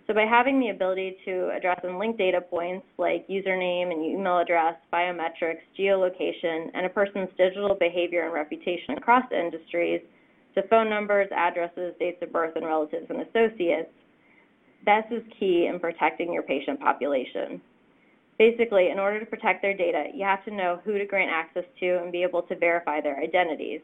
[0.07, 4.39] So by having the ability to address and link data points like username and email
[4.39, 10.01] address, biometrics, geolocation, and a person's digital behavior and reputation across industries,
[10.55, 13.89] to phone numbers, addresses, dates of birth, and relatives and associates,
[14.85, 17.61] this is key in protecting your patient population.
[18.37, 21.65] Basically, in order to protect their data, you have to know who to grant access
[21.79, 23.81] to and be able to verify their identities.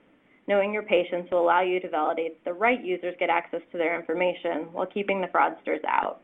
[0.47, 3.99] Knowing your patients will allow you to validate the right users get access to their
[3.99, 6.21] information while keeping the fraudsters out.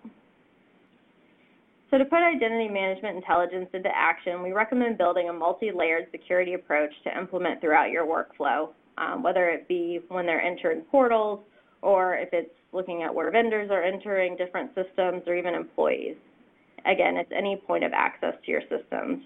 [1.91, 6.91] So to put identity management intelligence into action, we recommend building a multi-layered security approach
[7.03, 11.39] to implement throughout your workflow um, whether it be when they're entering portals
[11.81, 16.15] or if it's looking at where vendors are entering different systems or even employees.
[16.85, 19.23] Again, it's any point of access to your systems.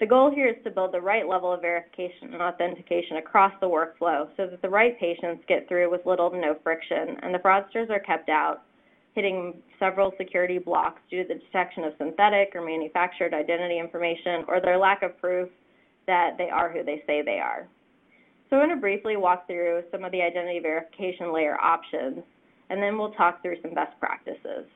[0.00, 3.68] The goal here is to build the right level of verification and authentication across the
[3.68, 7.38] workflow so that the right patients get through with little to no friction and the
[7.38, 8.62] fraudsters are kept out,
[9.14, 14.60] hitting several security blocks due to the detection of synthetic or manufactured identity information or
[14.60, 15.50] their lack of proof
[16.06, 17.68] that they are who they say they are.
[18.50, 22.18] So I'm going to briefly walk through some of the identity verification layer options,
[22.68, 24.66] and then we'll talk through some best practices.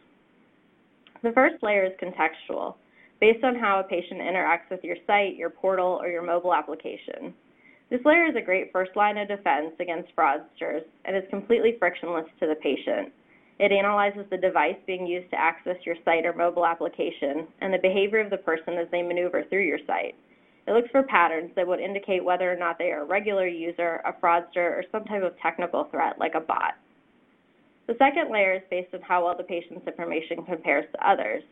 [1.24, 2.76] The first layer is contextual,
[3.20, 7.34] based on how a patient interacts with your site, your portal, or your mobile application.
[7.90, 12.26] This layer is a great first line of defense against fraudsters and is completely frictionless
[12.40, 13.12] to the patient.
[13.58, 17.78] It analyzes the device being used to access your site or mobile application and the
[17.78, 20.14] behavior of the person as they maneuver through your site.
[20.66, 24.00] It looks for patterns that would indicate whether or not they are a regular user,
[24.04, 26.74] a fraudster, or some type of technical threat like a bot.
[27.86, 31.42] The second layer is based on how well the patient's information compares to others.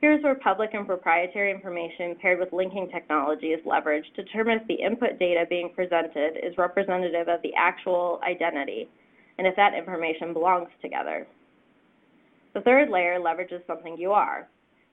[0.00, 4.66] Here's where public and proprietary information paired with linking technology is leveraged to determine if
[4.66, 8.88] the input data being presented is representative of the actual identity
[9.38, 11.26] and if that information belongs together.
[12.54, 14.48] The third layer leverages something you are.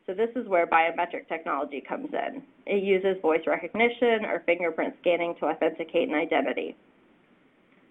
[0.07, 2.41] So this is where biometric technology comes in.
[2.65, 6.75] It uses voice recognition or fingerprint scanning to authenticate an identity.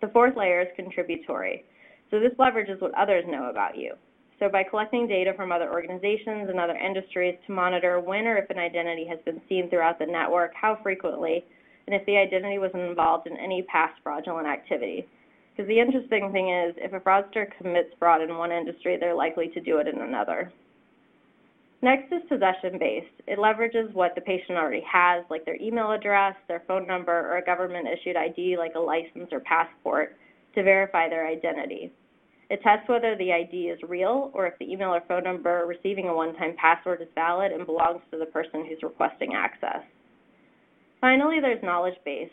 [0.01, 1.65] The fourth layer is contributory.
[2.11, 3.95] So this leverages what others know about you.
[4.41, 8.49] So by collecting data from other organizations and other industries to monitor when or if
[8.51, 11.45] an identity has been seen throughout the network, how frequently,
[11.87, 15.07] and if the identity was involved in any past fraudulent activity.
[15.55, 19.49] Because the interesting thing is, if a fraudster commits fraud in one industry, they're likely
[19.49, 20.51] to do it in another.
[21.83, 23.23] Next is possession-based.
[23.27, 27.39] It leverages what the patient already has, like their email address, their phone number, or
[27.39, 30.17] a government-issued ID like a license or passport
[30.55, 31.91] to verify their identity.
[32.51, 36.09] It tests whether the ID is real or if the email or phone number receiving
[36.09, 39.83] a one-time password is valid and belongs to the person who's requesting access.
[41.01, 42.33] Finally, there's knowledge-based,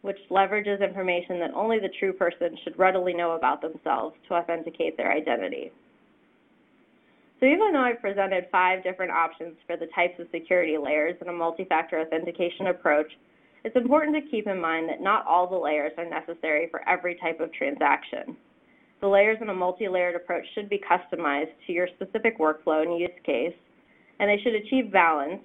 [0.00, 4.96] which leverages information that only the true person should readily know about themselves to authenticate
[4.96, 5.70] their identity.
[7.40, 11.28] So even though I've presented five different options for the types of security layers in
[11.28, 13.10] a multi-factor authentication approach,
[13.64, 17.16] it's important to keep in mind that not all the layers are necessary for every
[17.16, 18.36] type of transaction.
[19.00, 23.10] The layers in a multi-layered approach should be customized to your specific workflow and use
[23.24, 23.54] case,
[24.18, 25.40] and they should achieve balance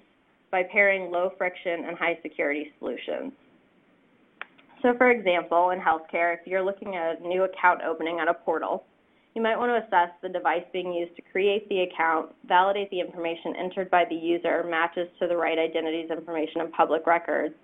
[0.50, 3.32] by pairing low friction and high security solutions.
[4.82, 8.34] So for example, in healthcare, if you're looking at a new account opening on a
[8.34, 8.84] portal,
[9.34, 13.00] you might want to assess the device being used to create the account, validate the
[13.00, 17.54] information entered by the user matches to the right identities information in public records,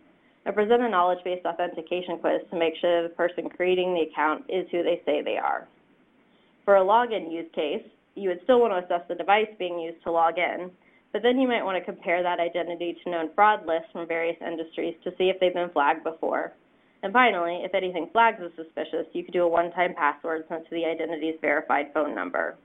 [0.46, 4.66] and present a knowledge-based authentication quiz to make sure the person creating the account is
[4.72, 5.68] who they say they are.
[6.64, 7.84] For a login use case,
[8.16, 10.70] you would still want to assess the device being used to log in,
[11.12, 14.36] but then you might want to compare that identity to known fraud lists from various
[14.44, 16.52] industries to see if they've been flagged before.
[17.02, 20.74] And finally, if anything flags as suspicious, you could do a one-time password sent to
[20.74, 22.56] the identity's verified phone number.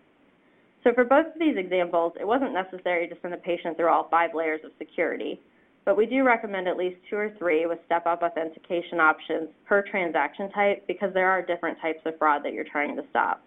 [0.84, 4.08] So for both of these examples, it wasn't necessary to send a patient through all
[4.10, 5.40] five layers of security,
[5.86, 10.52] but we do recommend at least two or three with step-up authentication options per transaction
[10.52, 13.42] type because there are different types of fraud that you're trying to stop.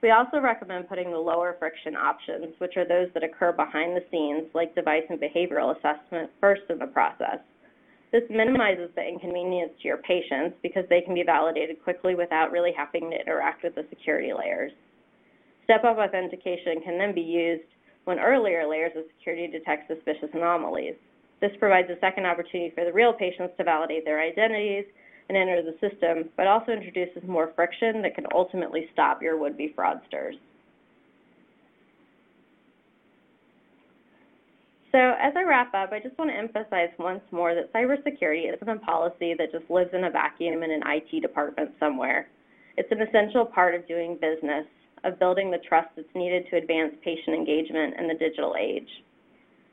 [0.00, 4.04] We also recommend putting the lower friction options, which are those that occur behind the
[4.10, 7.40] scenes, like device and behavioral assessment, first in the process.
[8.10, 12.72] This minimizes the inconvenience to your patients because they can be validated quickly without really
[12.74, 14.72] having to interact with the security layers.
[15.64, 17.68] Step-up authentication can then be used
[18.04, 20.94] when earlier layers of security detect suspicious anomalies.
[21.42, 24.86] This provides a second opportunity for the real patients to validate their identities
[25.28, 29.74] and enter the system, but also introduces more friction that can ultimately stop your would-be
[29.76, 30.38] fraudsters.
[34.90, 38.68] So as I wrap up, I just want to emphasize once more that cybersecurity isn't
[38.68, 42.28] a policy that just lives in a vacuum in an IT department somewhere.
[42.78, 44.64] It's an essential part of doing business,
[45.04, 48.88] of building the trust that's needed to advance patient engagement in the digital age.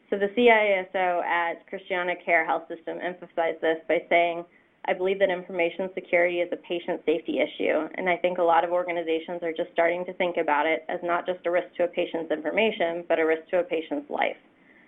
[0.09, 4.43] So the CISO at Christiana Care Health System emphasized this by saying,
[4.87, 8.65] I believe that information security is a patient safety issue, and I think a lot
[8.65, 11.85] of organizations are just starting to think about it as not just a risk to
[11.85, 14.37] a patient's information, but a risk to a patient's life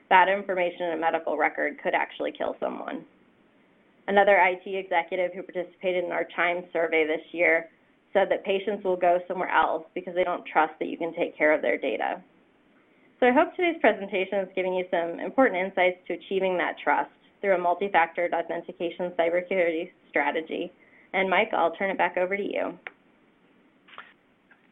[0.10, 3.04] bad information in a medical record could actually kill someone.
[4.08, 7.70] Another IT executive who participated in our CHIME survey this year
[8.13, 11.38] said that patients will go somewhere else because they don't trust that you can take
[11.38, 12.22] care of their data.
[13.20, 17.10] So I hope today's presentation is giving you some important insights to achieving that trust
[17.41, 20.72] through a multi-factor authentication cybersecurity strategy.
[21.13, 22.78] And Mike, I'll turn it back over to you.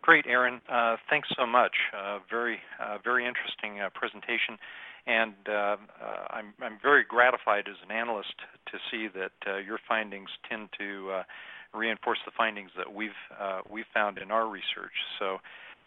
[0.01, 0.61] Great, Erin.
[0.71, 1.73] Uh, thanks so much.
[1.95, 4.57] Uh, very, uh, very interesting uh, presentation.
[5.07, 5.77] And uh, uh,
[6.31, 8.33] I'm, I'm very gratified as an analyst
[8.71, 11.21] to see that uh, your findings tend to
[11.73, 13.19] reinforce the findings that we've
[13.69, 14.95] we've found in our research.
[15.19, 15.37] So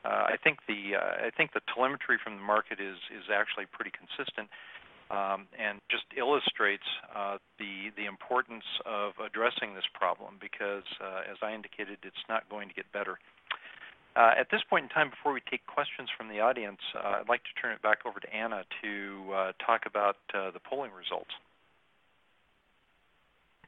[0.05, 4.49] I think the I think the telemetry from the market is is actually pretty consistent.
[5.11, 6.85] Um, and just illustrates
[7.17, 12.45] uh, the the importance of addressing this problem because, uh, as I indicated, it's not
[12.51, 13.19] going to get better.
[14.19, 17.29] Uh, at this point in time, before we take questions from the audience, uh, I'd
[17.29, 20.91] like to turn it back over to Anna to uh, talk about uh, the polling
[20.91, 21.31] results.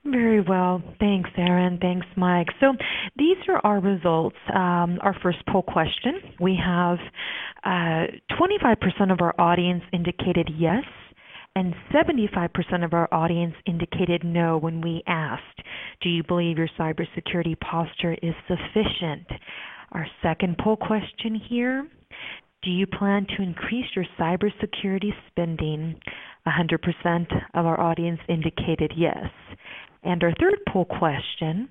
[0.05, 0.83] Very well.
[0.99, 1.79] Thanks, Erin.
[1.81, 2.49] Thanks, Mike.
[2.59, 2.73] So
[3.17, 4.37] these are our results.
[4.53, 6.15] Um, our first poll question.
[6.41, 6.99] We have
[7.65, 10.83] 25% uh, of our audience indicated yes,
[11.55, 15.63] and 75% of our audience indicated no when we asked,
[16.01, 19.27] Do you believe your cybersecurity posture is sufficient?
[19.93, 21.87] Our second poll question here
[22.63, 26.01] Do you plan to increase your cybersecurity spending?
[26.47, 29.27] 100% of our audience indicated yes.
[30.03, 31.69] And our third poll question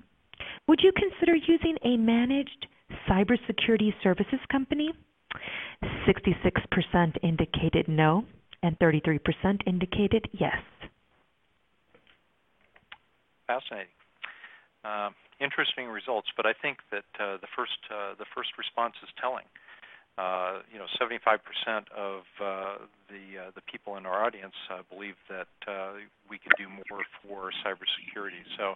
[0.68, 2.66] Would you consider using a managed
[3.08, 4.90] cybersecurity services company?
[6.06, 8.24] 66% indicated no,
[8.62, 9.18] and 33%
[9.66, 10.56] indicated yes.
[13.46, 13.86] Fascinating.
[14.84, 15.10] Uh,
[15.40, 19.48] interesting results, but I think that uh, the first uh, the first response is telling.
[20.18, 21.40] Uh, you know, 75%
[21.96, 25.48] of uh, the uh, the people in our audience uh, believe that
[26.28, 28.44] we can do more for cybersecurity.
[28.58, 28.74] So,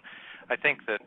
[0.49, 1.05] I think that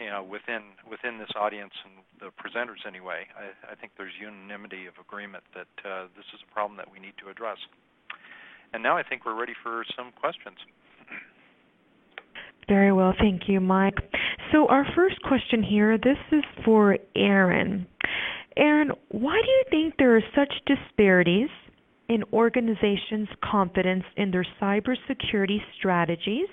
[0.00, 4.86] you know within within this audience and the presenters anyway, I, I think there's unanimity
[4.86, 5.68] of agreement that
[6.16, 7.58] this is a problem that we need to address.
[8.72, 10.56] And now I think we're ready for some questions.
[12.68, 13.98] Very well, thank you, Mike.
[14.52, 17.86] So our first question here, this is for Erin.
[18.56, 21.48] Erin, why do you think there are such disparities
[22.08, 26.48] in organizations' confidence in their cybersecurity strategies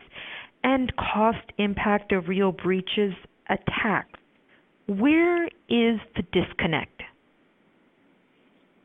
[0.63, 3.13] and cost impact of real breaches
[3.49, 4.19] attacks?
[4.87, 7.01] Where is the disconnect?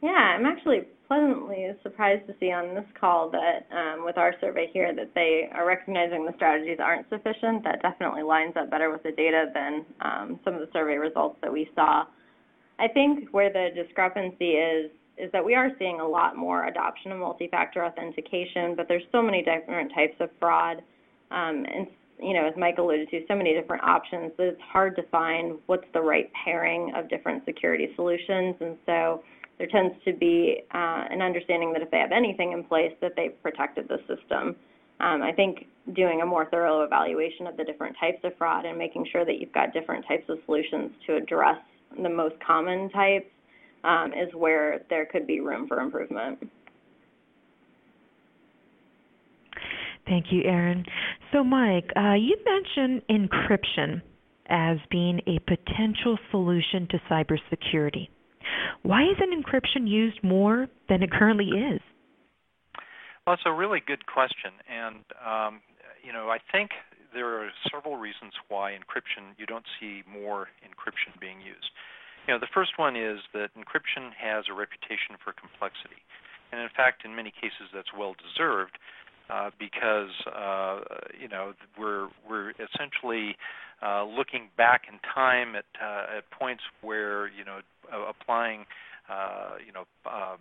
[0.02, 0.80] Yeah, I'm actually
[1.12, 5.46] pleasantly surprised to see on this call that um, with our survey here that they
[5.52, 7.62] are recognizing the strategies aren't sufficient.
[7.64, 11.36] That definitely lines up better with the data than um, some of the survey results
[11.42, 12.04] that we saw.
[12.78, 17.12] I think where the discrepancy is is that we are seeing a lot more adoption
[17.12, 20.78] of multi-factor authentication, but there's so many different types of fraud,
[21.30, 21.86] um, and
[22.18, 25.58] you know, as Mike alluded to, so many different options that it's hard to find
[25.66, 29.22] what's the right pairing of different security solutions, and so
[29.58, 33.12] there tends to be uh, an understanding that if they have anything in place, that
[33.16, 34.56] they've protected the system.
[35.00, 38.78] Um, I think doing a more thorough evaluation of the different types of fraud and
[38.78, 41.56] making sure that you've got different types of solutions to address
[42.00, 43.26] the most common types
[43.84, 46.38] um, is where there could be room for improvement.
[50.06, 50.84] Thank you, Erin.
[51.32, 54.02] So, Mike, uh, you mentioned encryption
[54.46, 58.08] as being a potential solution to cybersecurity.
[58.82, 61.80] Why isn't encryption used more than it currently is?
[63.26, 65.60] Well, it's a really good question, and um,
[66.02, 66.70] you know, I think
[67.14, 71.70] there are several reasons why encryption you don't see more encryption being used.
[72.26, 76.02] You know, the first one is that encryption has a reputation for complexity.
[76.52, 78.78] And in fact, in many cases, that's well deserved
[79.30, 80.80] uh, because, uh,
[81.18, 83.36] you know, we're, we're essentially
[83.82, 87.60] uh, looking back in time at, uh, at points where, you know,
[88.08, 88.64] applying,
[89.10, 90.38] uh, you know, um,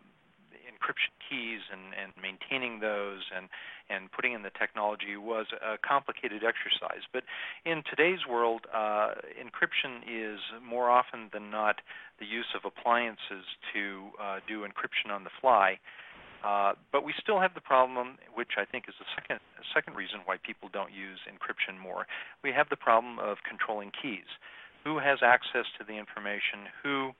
[0.81, 3.49] encryption keys and, and maintaining those and,
[3.89, 7.03] and putting in the technology was a complicated exercise.
[7.11, 7.23] But
[7.65, 11.81] in today's world, uh, encryption is more often than not
[12.19, 15.79] the use of appliances to uh, do encryption on the fly.
[16.43, 19.39] Uh, but we still have the problem, which I think is the second
[19.73, 22.07] second reason why people don't use encryption more.
[22.43, 24.25] We have the problem of controlling keys.
[24.83, 26.65] Who has access to the information?
[26.81, 27.13] Who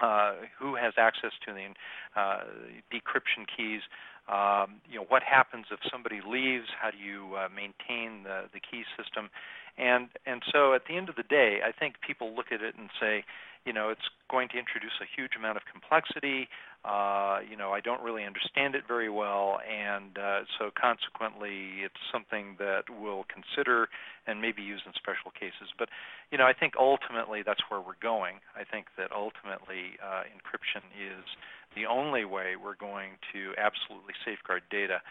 [0.00, 1.72] uh, who has access to the
[2.20, 2.44] uh,
[2.92, 3.80] decryption keys.
[4.28, 6.66] Um, you know what happens if somebody leaves?
[6.80, 9.30] How do you uh, maintain the, the key system?
[9.78, 12.74] And and so at the end of the day, I think people look at it
[12.76, 13.24] and say,
[13.66, 16.48] you know, it's going to introduce a huge amount of complexity.
[16.86, 21.98] Uh, you know, I don't really understand it very well, and uh, so consequently, it's
[22.14, 23.88] something that we'll consider
[24.26, 25.74] and maybe use in special cases.
[25.76, 25.90] But,
[26.30, 28.38] you know, I think ultimately that's where we're going.
[28.54, 31.26] I think that ultimately uh, encryption is
[31.74, 35.02] the only way we're going to absolutely safeguard data.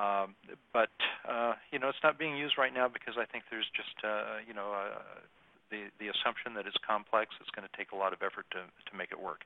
[0.00, 0.32] Um,
[0.72, 0.94] but
[1.28, 4.40] uh, you know, it's not being used right now because I think there's just uh,
[4.46, 5.20] you know uh,
[5.70, 7.30] the the assumption that it's complex.
[7.40, 9.42] It's going to take a lot of effort to to make it work.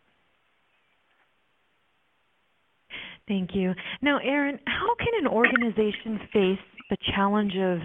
[3.27, 3.73] Thank you.
[4.03, 7.79] Now, Erin, how can an organization face the challenge of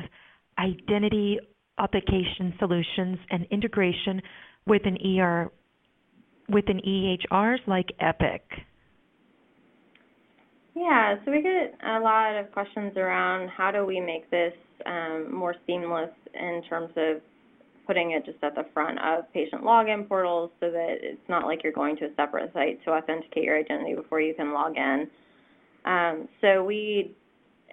[0.58, 1.40] identity
[1.78, 4.22] application solutions and integration
[4.68, 5.50] with an ER
[6.50, 8.44] with an EHRs like Epic?
[10.76, 14.54] Yeah, so we get a lot of questions around how do we make this
[14.86, 17.22] um, more seamless in terms of
[17.90, 21.64] putting it just at the front of patient login portals so that it's not like
[21.64, 25.08] you're going to a separate site to authenticate your identity before you can log in.
[25.86, 27.16] Um, so we,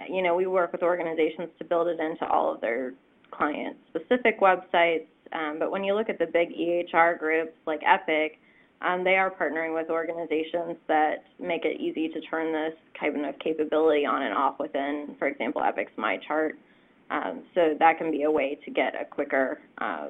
[0.09, 2.95] you know, we work with organizations to build it into all of their
[3.31, 5.05] client-specific websites.
[5.35, 8.39] Um, but when you look at the big EHR groups like Epic,
[8.81, 13.39] um, they are partnering with organizations that make it easy to turn this kind of
[13.39, 16.53] capability on and off within, for example, Epic's MyChart.
[17.11, 20.09] Um, so that can be a way to get a quicker, uh,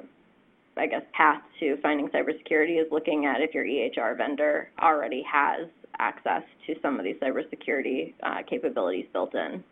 [0.77, 5.67] I guess, path to finding cybersecurity is looking at if your EHR vendor already has
[5.99, 9.63] access to some of these cybersecurity uh, capabilities built in.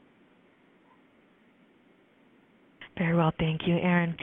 [2.97, 4.15] Very well, thank you, Erin.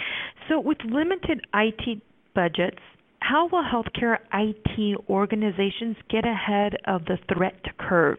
[0.49, 2.03] So, with limited IT
[2.35, 2.79] budgets,
[3.21, 8.19] how will healthcare IT organizations get ahead of the threat curve?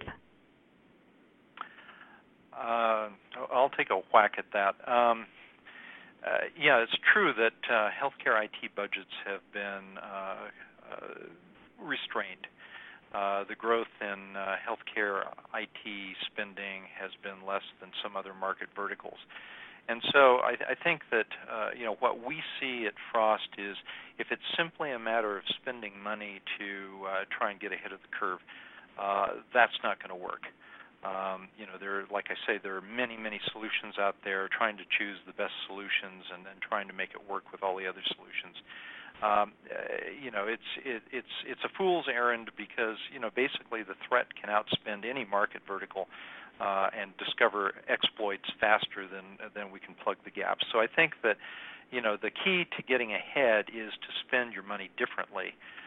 [2.57, 3.09] Uh,
[3.53, 4.75] I'll take a whack at that.
[4.87, 5.25] Um,
[6.25, 10.47] uh, yeah, it's true that uh, healthcare IT budgets have been uh,
[10.89, 11.27] uh,
[11.83, 12.47] restrained
[13.13, 18.69] uh, the growth in uh, healthcare IT spending has been less than some other market
[18.75, 19.19] verticals.
[19.89, 21.27] And so I, I think that
[21.77, 23.75] you know what we see at Frost is
[24.17, 27.03] if it's simply a matter of spending money to
[27.37, 28.39] try and get ahead of the curve,
[29.53, 30.47] that's not going to work.
[31.03, 34.77] Um, you know, there, like I say, there are many, many solutions out there trying
[34.77, 37.87] to choose the best solutions and then trying to make it work with all the
[37.87, 38.55] other solutions.
[39.21, 43.83] um, uh, you know, it's it, it's it's a fool's errand because you know basically
[43.83, 46.07] the threat can outspend any market vertical
[46.59, 50.65] uh, and discover exploits faster than than we can plug the gaps.
[50.71, 51.37] So I think that
[51.91, 55.51] you know the key to getting ahead is to spend your money differently.
[55.51, 55.82] Uh,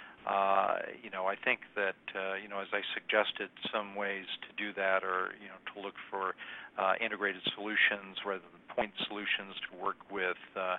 [1.02, 4.72] you know, I think that uh, you know, as I suggested, some ways to do
[4.74, 6.34] that are you know to look for
[6.78, 9.54] uh, integrated solutions rather than point solutions.
[9.70, 10.76] To work with uh,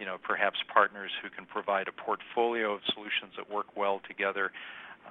[0.00, 4.50] you know perhaps partners who can provide a portfolio of solutions that work well together.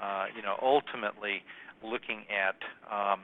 [0.02, 1.42] Uh, you know, ultimately
[1.84, 2.60] looking at
[2.92, 3.22] um,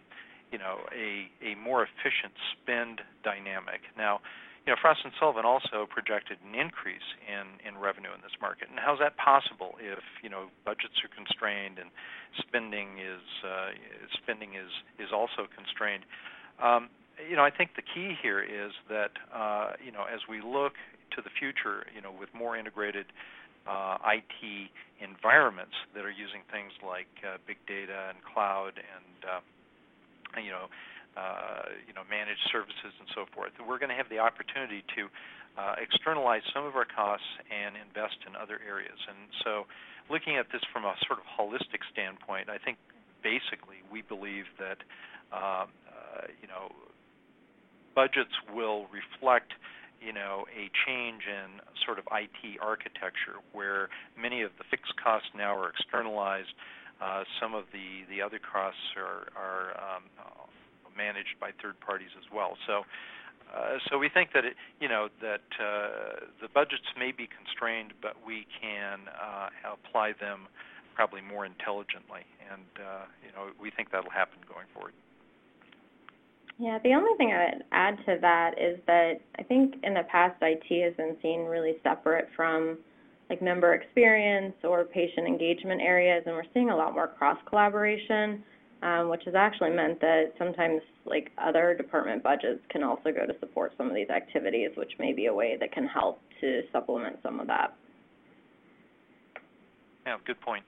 [0.52, 3.82] you know a a more efficient spend dynamic.
[3.98, 4.22] Now
[4.66, 8.72] you know, Frost & Sullivan also projected an increase in, in revenue in this market.
[8.72, 11.92] And how's that possible if, you know, budgets are constrained and
[12.40, 13.76] spending is uh,
[14.24, 16.08] spending is is also constrained?
[16.64, 16.88] Um,
[17.20, 20.80] you know, I think the key here is that uh, you know, as we look
[21.16, 23.06] to the future, you know, with more integrated
[23.68, 24.72] uh, IT
[25.04, 29.42] environments that are using things like uh, big data and cloud and uh,
[30.40, 30.68] you know
[31.18, 33.54] uh, you know, managed services and so forth.
[33.62, 35.10] We're going to have the opportunity to
[35.58, 38.98] uh, externalize some of our costs and invest in other areas.
[39.06, 39.70] And so,
[40.10, 42.78] looking at this from a sort of holistic standpoint, I think
[43.22, 44.82] basically we believe that
[45.32, 46.74] um, uh, you know
[47.96, 49.54] budgets will reflect
[50.02, 55.30] you know a change in sort of IT architecture where many of the fixed costs
[55.38, 56.54] now are externalized.
[57.02, 60.04] Uh, some of the the other costs are are um,
[60.98, 62.58] managed by third parties as well.
[62.68, 62.84] So,
[63.54, 67.94] uh, so we think that it, you know that uh, the budgets may be constrained,
[68.02, 70.48] but we can uh, apply them
[70.96, 74.94] probably more intelligently, and uh, you know we think that'll happen going forward.
[76.60, 80.04] Yeah, the only thing I would add to that is that I think in the
[80.10, 82.78] past IT has been seen really separate from
[83.30, 88.44] like member experience or patient engagement areas, and we're seeing a lot more cross collaboration
[88.84, 93.34] um, which has actually meant that sometimes like other department budgets can also go to
[93.40, 97.18] support some of these activities, which may be a way that can help to supplement
[97.24, 97.76] some of that.
[100.06, 100.66] Yeah, good point.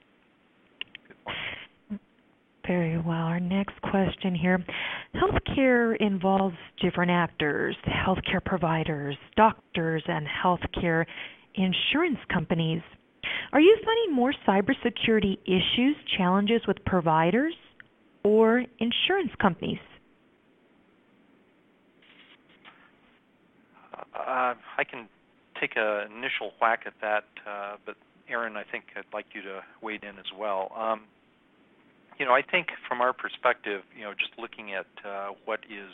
[1.07, 2.01] Good point.
[2.65, 3.25] Very well.
[3.25, 4.63] Our next question here.
[5.13, 11.05] Healthcare involves different actors, healthcare providers, doctors, and healthcare
[11.53, 12.81] insurance companies.
[13.51, 17.53] Are you finding more cybersecurity issues, challenges with providers?
[18.25, 19.77] Or insurance companies?
[23.93, 25.07] Uh, I can
[25.61, 27.95] take an initial whack at that, uh, but
[28.27, 30.71] Erin, I think I'd like you to wade in as well.
[30.75, 31.01] Um,
[32.17, 35.91] you know, I think from our perspective, you know, just looking at uh, what is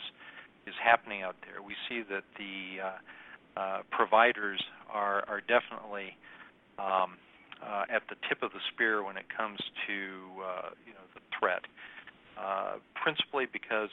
[0.66, 6.16] is happening out there, we see that the uh, uh, providers are are definitely
[6.78, 7.18] um,
[7.62, 11.60] uh, at the tip of the spear when it comes to you know the threat.
[12.38, 13.90] Uh, principally because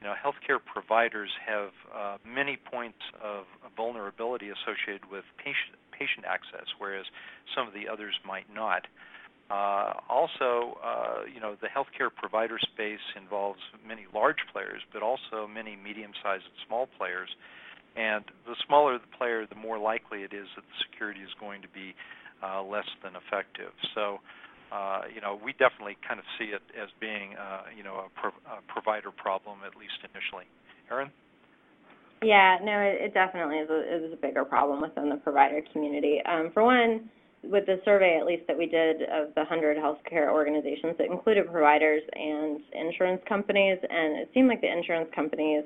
[0.00, 3.44] you know healthcare providers have uh, many points of
[3.76, 7.06] vulnerability associated with patient patient access, whereas
[7.54, 8.86] some of the others might not.
[9.50, 15.46] Uh, also, uh, you know, the healthcare provider space involves many large players, but also
[15.46, 17.28] many medium-sized and small players.
[17.94, 21.60] And the smaller the player, the more likely it is that the security is going
[21.60, 21.94] to be
[22.42, 23.72] uh, less than effective.
[23.94, 24.20] So,
[24.72, 28.10] uh, you know, we definitely kind of see it as being, uh, you know, a,
[28.16, 30.48] pro- a provider problem at least initially.
[30.90, 31.10] Erin?
[32.22, 36.22] Yeah, no, it, it definitely is a, is a bigger problem within the provider community.
[36.24, 37.10] Um, for one,
[37.42, 41.50] with the survey at least that we did of the 100 healthcare organizations, it included
[41.50, 45.64] providers and insurance companies, and it seemed like the insurance companies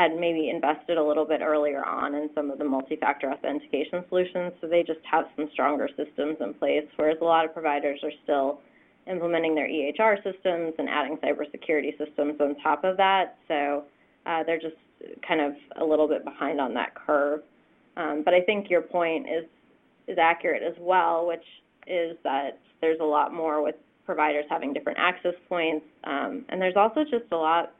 [0.00, 4.52] had maybe invested a little bit earlier on in some of the multi-factor authentication solutions,
[4.60, 8.12] so they just have some stronger systems in place, whereas a lot of providers are
[8.24, 8.60] still
[9.06, 13.36] implementing their EHR systems and adding cybersecurity systems on top of that.
[13.48, 13.84] So
[14.26, 14.76] uh, they're just
[15.26, 17.40] kind of a little bit behind on that curve.
[17.96, 19.44] Um, but I think your point is
[20.08, 21.44] is accurate as well, which
[21.86, 23.76] is that there's a lot more with
[24.06, 27.72] providers having different access points, um, and there's also just a lot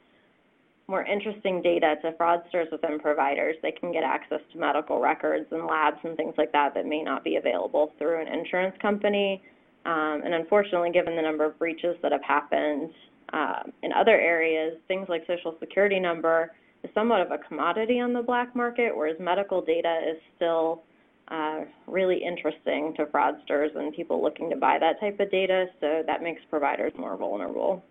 [0.91, 3.57] more interesting data to fraudsters within providers.
[3.63, 7.03] They can get access to medical records and labs and things like that that may
[7.03, 9.41] not be available through an insurance company.
[9.87, 12.91] Um, and unfortunately, given the number of breaches that have happened
[13.33, 18.13] uh, in other areas, things like social security number is somewhat of a commodity on
[18.13, 20.83] the black market, whereas medical data is still
[21.29, 26.03] uh, really interesting to fraudsters and people looking to buy that type of data, so
[26.07, 27.83] that makes providers more vulnerable.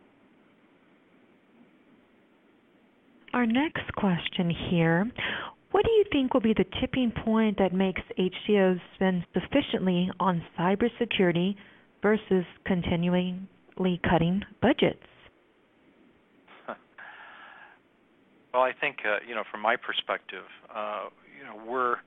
[3.34, 5.10] Our next question here
[5.72, 10.44] What do you think will be the tipping point that makes HCOs spend sufficiently on
[10.58, 11.56] cybersecurity
[12.02, 13.40] versus continually
[14.10, 15.04] cutting budgets?
[18.52, 21.98] Well, I think uh, you know, from my perspective, uh, you know, we're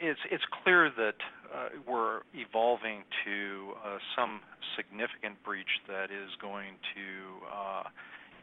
[0.00, 1.18] it's it's clear that
[1.52, 4.40] uh, we're evolving to uh, some
[4.76, 7.82] significant breach that is going to uh,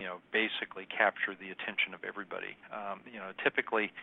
[0.01, 2.57] you know basically capture the attention of everybody.
[2.73, 3.93] Um, you know, typically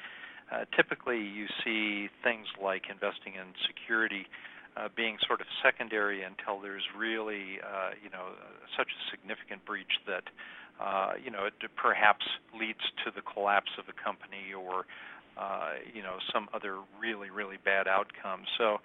[0.55, 4.31] uh, typically you see things like investing in security
[4.79, 8.39] uh, being sort of secondary until there's really uh, you know
[8.79, 10.31] such a significant breach that
[10.79, 12.23] uh, you know it perhaps
[12.55, 14.87] leads to the collapse of a company or
[15.35, 18.47] uh, you know some other really really bad outcome.
[18.57, 18.79] So.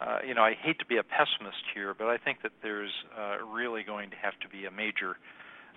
[0.00, 3.04] Uh, you know, I hate to be a pessimist here, but I think that there's
[3.12, 5.18] uh, really going to have to be a major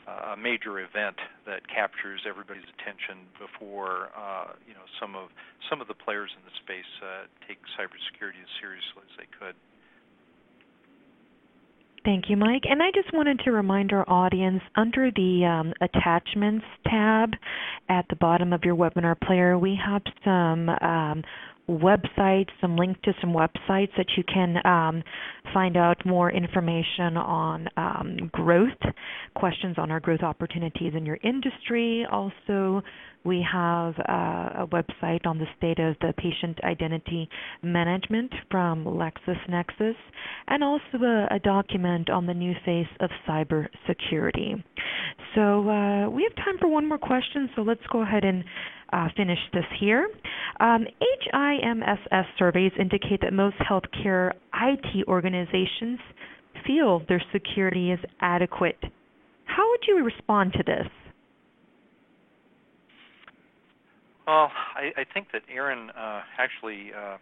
[0.07, 5.29] a major event that captures everybody's attention before uh, you know some of
[5.69, 9.55] some of the players in the space uh, take cybersecurity as seriously as they could.
[12.03, 12.63] Thank you, Mike.
[12.69, 17.29] And I just wanted to remind our audience under the um, attachments tab
[17.89, 21.23] at the bottom of your webinar player, we have some um,
[21.69, 25.03] websites, some link to some websites that you can um,
[25.53, 28.69] find out more information on um, growth,
[29.35, 32.05] questions on our growth opportunities in your industry.
[32.11, 32.81] Also,
[33.25, 37.29] we have uh, a website on the state of the patient identity
[37.61, 39.95] management from LexisNexis,
[40.47, 44.61] and also a, a document on the new face of cybersecurity.
[45.35, 48.43] So uh, we have time for one more question, so let's go ahead and
[48.93, 50.07] uh, finish this here.
[50.59, 50.85] Um,
[51.33, 55.99] HIMSS surveys indicate that most healthcare IT organizations
[56.65, 58.77] feel their security is adequate.
[59.45, 60.87] How would you respond to this?
[64.27, 67.17] Well, I, I think that Erin uh, actually uh, uh,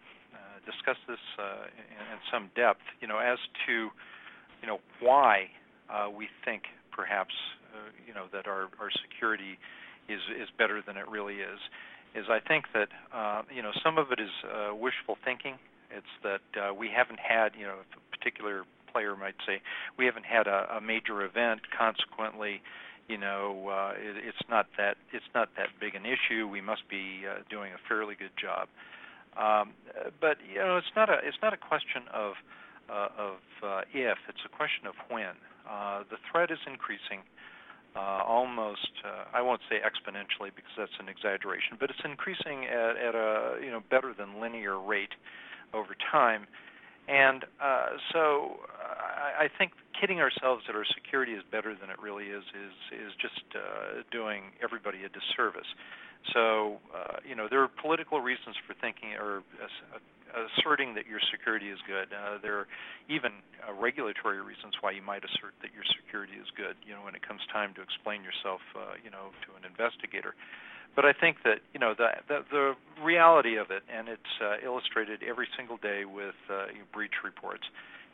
[0.65, 2.81] discussed this uh, in, in, some depth.
[2.99, 3.89] You know, as to
[4.61, 5.45] you know why
[5.89, 7.33] uh, we think perhaps
[8.05, 9.57] you know that our, our security
[10.11, 11.59] is is better than it really is.
[12.13, 15.55] Is I think that uh, you know some of it is uh, wishful thinking.
[15.89, 19.61] It's that uh, we haven't had you know a particular player might say
[19.97, 21.61] we haven't had a, a major event.
[21.77, 22.61] Consequently,
[23.07, 26.47] you know uh, it, it's not that it's not that big an issue.
[26.47, 28.67] We must be uh, doing a fairly good job.
[29.37, 29.71] Um,
[30.19, 32.33] but you know it's not a it's not a question of
[32.89, 34.17] uh, of uh, if.
[34.27, 35.39] It's a question of when.
[35.69, 37.23] Uh, the threat is increasing
[37.95, 42.95] uh, almost uh, I won't say exponentially because that's an exaggeration, but it's increasing at,
[42.97, 45.13] at a you know better than linear rate
[45.73, 46.47] over time.
[47.07, 51.99] And uh, so I, I think kidding ourselves that our security is better than it
[52.01, 55.67] really is is is just uh, doing everybody a disservice.
[56.33, 59.99] So uh, you know there are political reasons for thinking or uh,
[60.31, 62.09] asserting that your security is good.
[62.11, 62.67] Uh, there are
[63.09, 66.75] even uh, regulatory reasons why you might assert that your security is good.
[66.85, 70.33] You know, when it comes time to explain yourself, uh, you know, to an investigator.
[70.95, 72.65] But I think that you know the the, the
[72.99, 77.63] reality of it, and it's uh, illustrated every single day with uh, breach reports,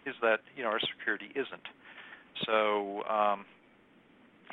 [0.06, 1.68] is that you know our security isn't.
[2.46, 3.04] So.
[3.10, 3.46] Um,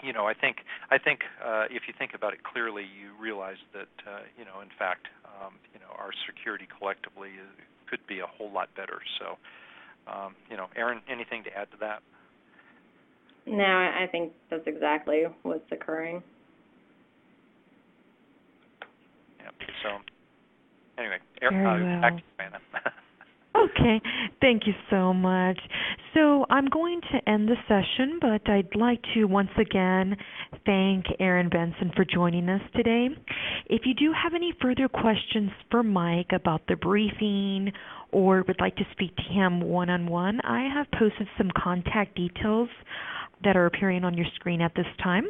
[0.03, 0.59] you know, I think
[0.91, 4.61] I think uh, if you think about it clearly, you realize that uh, you know,
[4.61, 7.31] in fact, um, you know, our security collectively
[7.89, 9.01] could be a whole lot better.
[9.19, 9.37] So,
[10.11, 12.03] um, you know, Erin, anything to add to that?
[13.47, 16.23] No, I think that's exactly what's occurring.
[19.39, 19.51] Yeah.
[19.83, 19.89] So,
[20.99, 22.01] anyway, Erin, uh, well.
[22.01, 22.59] back to Joanna.
[23.65, 24.01] Okay,
[24.41, 25.59] thank you so much.
[26.12, 30.17] So I'm going to end the session, but I'd like to once again
[30.67, 33.09] thank Erin Benson for joining us today.
[33.67, 37.73] If you do have any further questions for Mike about the briefing
[38.12, 42.17] or would like to speak to him one on one, I have posted some contact
[42.17, 42.69] details
[43.45, 45.25] that are appearing on your screen at this time.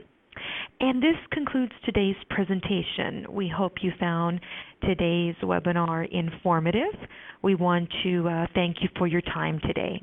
[0.81, 3.27] And this concludes today's presentation.
[3.31, 4.41] We hope you found
[4.83, 6.95] today's webinar informative.
[7.43, 10.03] We want to uh, thank you for your time today.